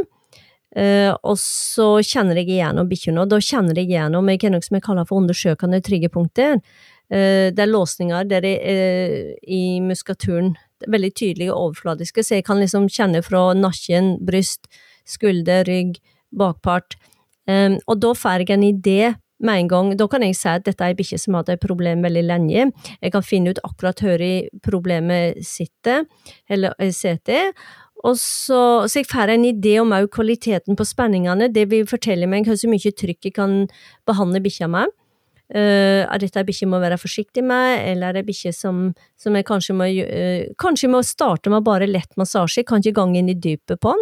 [0.75, 4.75] Uh, og så kjenner jeg igjennom bikkjene, og da kjenner jeg igjennom jeg noe som
[4.75, 6.59] jeg kaller for undersøkende tryggepunkter.
[7.07, 9.79] Uh, det er låsninger der det er uh, i
[10.89, 14.67] er veldig tydelige og overfladiske, så jeg kan liksom kjenne fra nakken, bryst,
[15.07, 16.01] skulder, rygg,
[16.35, 16.97] bakpart.
[17.47, 18.99] Um, og da får jeg en idé
[19.39, 19.93] med en gang.
[19.97, 22.25] Da kan jeg si at dette er ei bikkje som har hatt et problem veldig
[22.25, 22.69] lenge.
[23.01, 24.25] Jeg kan finne ut akkurat hvor
[24.63, 26.05] problemet sitter,
[26.49, 27.51] eller sitter.
[28.05, 31.49] Og så, så jeg får en idé om også kvaliteten på spenningene.
[31.53, 33.65] Det vil fortelle meg hvor mye trykk jeg kan
[34.07, 34.93] behandle bikkja med.
[35.45, 39.35] Uh, er dette ei bikkje må være forsiktig med, eller er det bikkje som, som,
[39.37, 43.29] jeg kanskje må uh, Kanskje må starte med bare lett massasje, kan ikke gange inn
[43.29, 44.01] i dypet på den.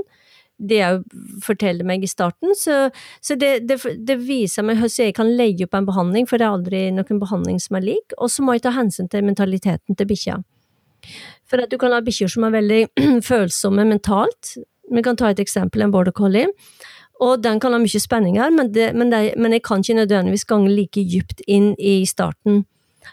[0.69, 1.01] Det jeg
[1.43, 2.55] forteller meg i starten.
[2.57, 2.87] Så,
[3.23, 6.47] så det, det, det, viser meg hvordan jeg kan legge opp en behandling, for det
[6.47, 8.17] er aldri noen behandling som er lik.
[8.17, 10.39] Og så må jeg ta hensyn til mentaliteten til bikkja.
[11.49, 12.81] For at du kan ha bikkjer som er veldig
[13.29, 14.55] følsomme mentalt.
[14.93, 16.49] Vi kan ta et eksempel, en border collie.
[17.23, 20.71] Og den kan ha mye spenninger, men, det, men, men jeg kan ikke nødvendigvis gange
[20.73, 22.63] like dypt inn i starten.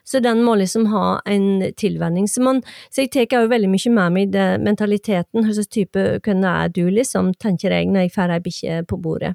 [0.05, 2.29] Så den må liksom ha en tilvenning.
[2.29, 6.07] Så, man, så jeg tar jo veldig mye med meg det, mentaliteten, hva slags type
[6.25, 9.35] hvem er du, liksom, tenker jeg når jeg får ei bikkje på bordet.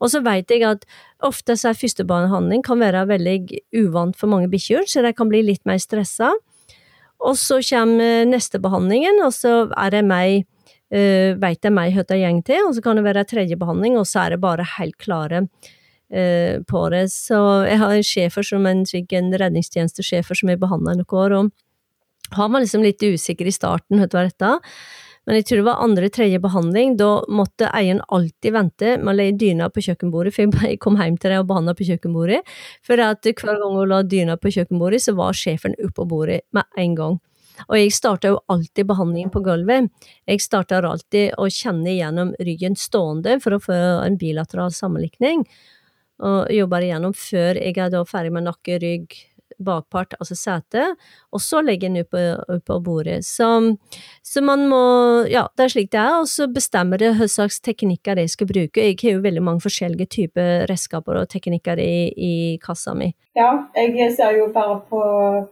[0.00, 0.84] Og så vet jeg at
[1.26, 3.38] ofte så er førstebehandling kan være veldig
[3.82, 6.32] uvant for mange bikkjer, så de kan bli litt mer stressa.
[7.26, 10.44] Og så kommer neste behandlingen, og så er det meg
[10.92, 13.98] uh, vet jeg meg hva det går til, og så kan det være tredje behandling,
[13.98, 15.46] og så er det bare helt klare
[16.06, 17.06] på det.
[17.10, 22.36] Så jeg har en sjefer som en, en redningstjenestesjefer som jeg behandla noen år, og
[22.36, 24.52] har var liksom litt usikker i starten, hva var dette?
[25.26, 26.94] Men jeg tror det var andre-tredje behandling.
[27.00, 31.16] Da måtte eieren alltid vente med å legge dyna på kjøkkenbordet, for jeg kom hjem
[31.18, 32.42] til deg og behandla på kjøkkenbordet.
[32.86, 36.70] For at hver gang hun la dyna på kjøkkenbordet, så var sjefen oppå bordet med
[36.78, 37.18] en gang.
[37.66, 39.88] Og jeg starta jo alltid behandlingen på gulvet.
[40.28, 45.42] Jeg starter alltid å kjenne igjennom ryggen stående for å få en bilateral sammenlikning,
[46.24, 49.16] og jobber igjennom før jeg er da ferdig med nakke, rygg,
[49.62, 50.98] bakpart, altså setet,
[51.32, 52.20] og så legger den ut på,
[52.66, 53.22] på bordet.
[53.24, 53.48] Så,
[54.22, 54.82] så, man må
[55.30, 58.50] Ja, det er slik det er, og så bestemmer det hva slags teknikker jeg skal
[58.50, 58.84] bruke.
[58.84, 63.12] Jeg har jo veldig mange forskjellige typer redskaper og teknikker i, i, kassa mi.
[63.36, 65.02] Ja, jeg ser jo bare på,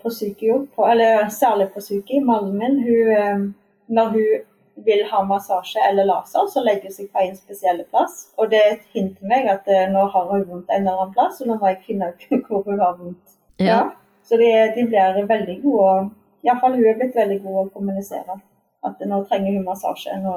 [0.00, 2.82] på Sykio, eller særlig på Syki, mannen min.
[2.84, 3.46] Hun, eh,
[3.94, 8.25] når hun vil ha massasje eller laser, så legger hun seg på en spesiell plass.
[8.39, 11.05] Og det er et hint til meg at eh, nå har hun vondt en eller
[11.05, 13.37] annen plass, og nå må jeg finne ut hvor hun har vondt.
[13.59, 13.66] Ja.
[13.66, 13.83] ja.
[14.25, 16.11] Så de, de, blir veldig gode,
[16.47, 18.41] iallfall hun er blitt veldig god å kommunisere.
[18.85, 20.35] At nå trenger hun massasje, nå,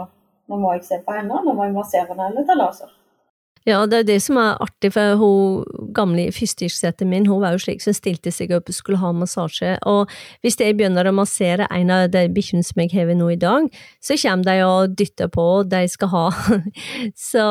[0.48, 2.92] nå må jeg se på henne, nå må jeg massere henne eller ta laser.
[3.68, 7.60] Ja, det er det som er artig, for hun gamle fyrstikksetteren min, hun var jo
[7.66, 10.14] slik som stilte seg opp og skulle ha massasje, og
[10.46, 13.68] hvis jeg begynner å massere en av de bikkjene som jeg har nå i dag,
[14.00, 16.24] så kommer de og dytter på, og de skal ha.
[17.30, 17.44] så,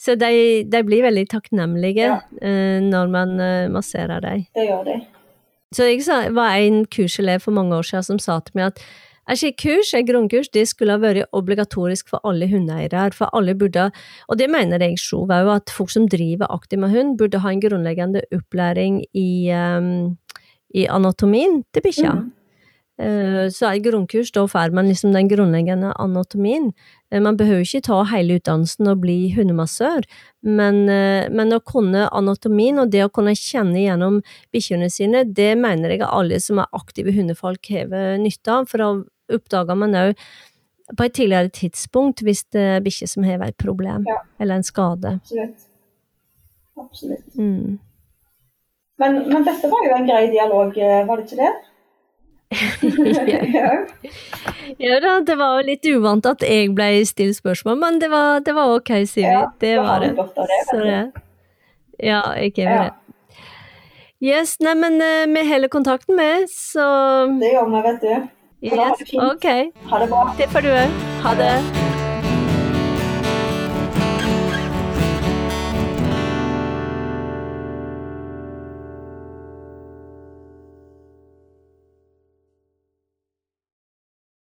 [0.00, 0.32] så de,
[0.64, 2.18] de, blir veldig takknemlige ja.
[2.40, 4.46] uh, når man uh, masserer dem.
[4.56, 4.98] Det gjør de.
[5.76, 8.80] Så jeg var en kurselev for mange år siden som sa til meg at
[9.28, 13.56] et slikt kurs, et grunnkurs, det skulle ha vært obligatorisk for alle hundeeiere, for alle
[13.58, 13.90] burde,
[14.28, 17.52] og det mener jeg sjøl òg, at folk som driver aktivt med hund, burde ha
[17.52, 20.16] en grunnleggende opplæring i, um,
[20.72, 22.16] i anatomien til bikkja.
[22.16, 22.26] Mm.
[22.98, 26.72] Uh, så er grunnkurs, da får man liksom den grunnleggende anatomien.
[27.12, 30.08] Uh, man behøver ikke ta hele utdannelsen og bli hundemassør,
[30.42, 34.18] men, uh, men, å kunne anatomien og det å kunne kjenne gjennom
[34.56, 38.90] bikkjene sine, det mener jeg alle som er aktive hundefolk har nytte av, for å
[39.32, 40.28] oppdager man òg
[40.96, 44.22] på et tidligere tidspunkt hvis det er bikkjer som har et problem ja.
[44.40, 45.18] eller en skade.
[45.20, 45.66] Absolutt.
[46.78, 47.34] Absolutt.
[47.34, 47.78] Mm.
[48.98, 51.52] Men, men, dette var jo en grei dialog, eh, var det ikke det?
[53.58, 53.72] ja.
[54.78, 58.40] ja da, det var jo litt uvant at jeg ble stilt spørsmål, men det var,
[58.46, 59.26] det var ok, Sivi.
[59.28, 60.14] Ja, det var det.
[60.16, 61.04] det, Så det.
[61.98, 62.80] Ja, jeg er ja.
[62.88, 62.94] det.
[64.18, 64.98] Yes, nei, men
[65.30, 66.88] vi holder kontakten med, så
[67.38, 68.37] Det gjør vi, vet du.
[68.60, 69.46] Yes, ok.
[69.90, 70.34] Ha det bra.
[70.38, 70.90] Det får du òg.
[71.22, 71.97] Ha det.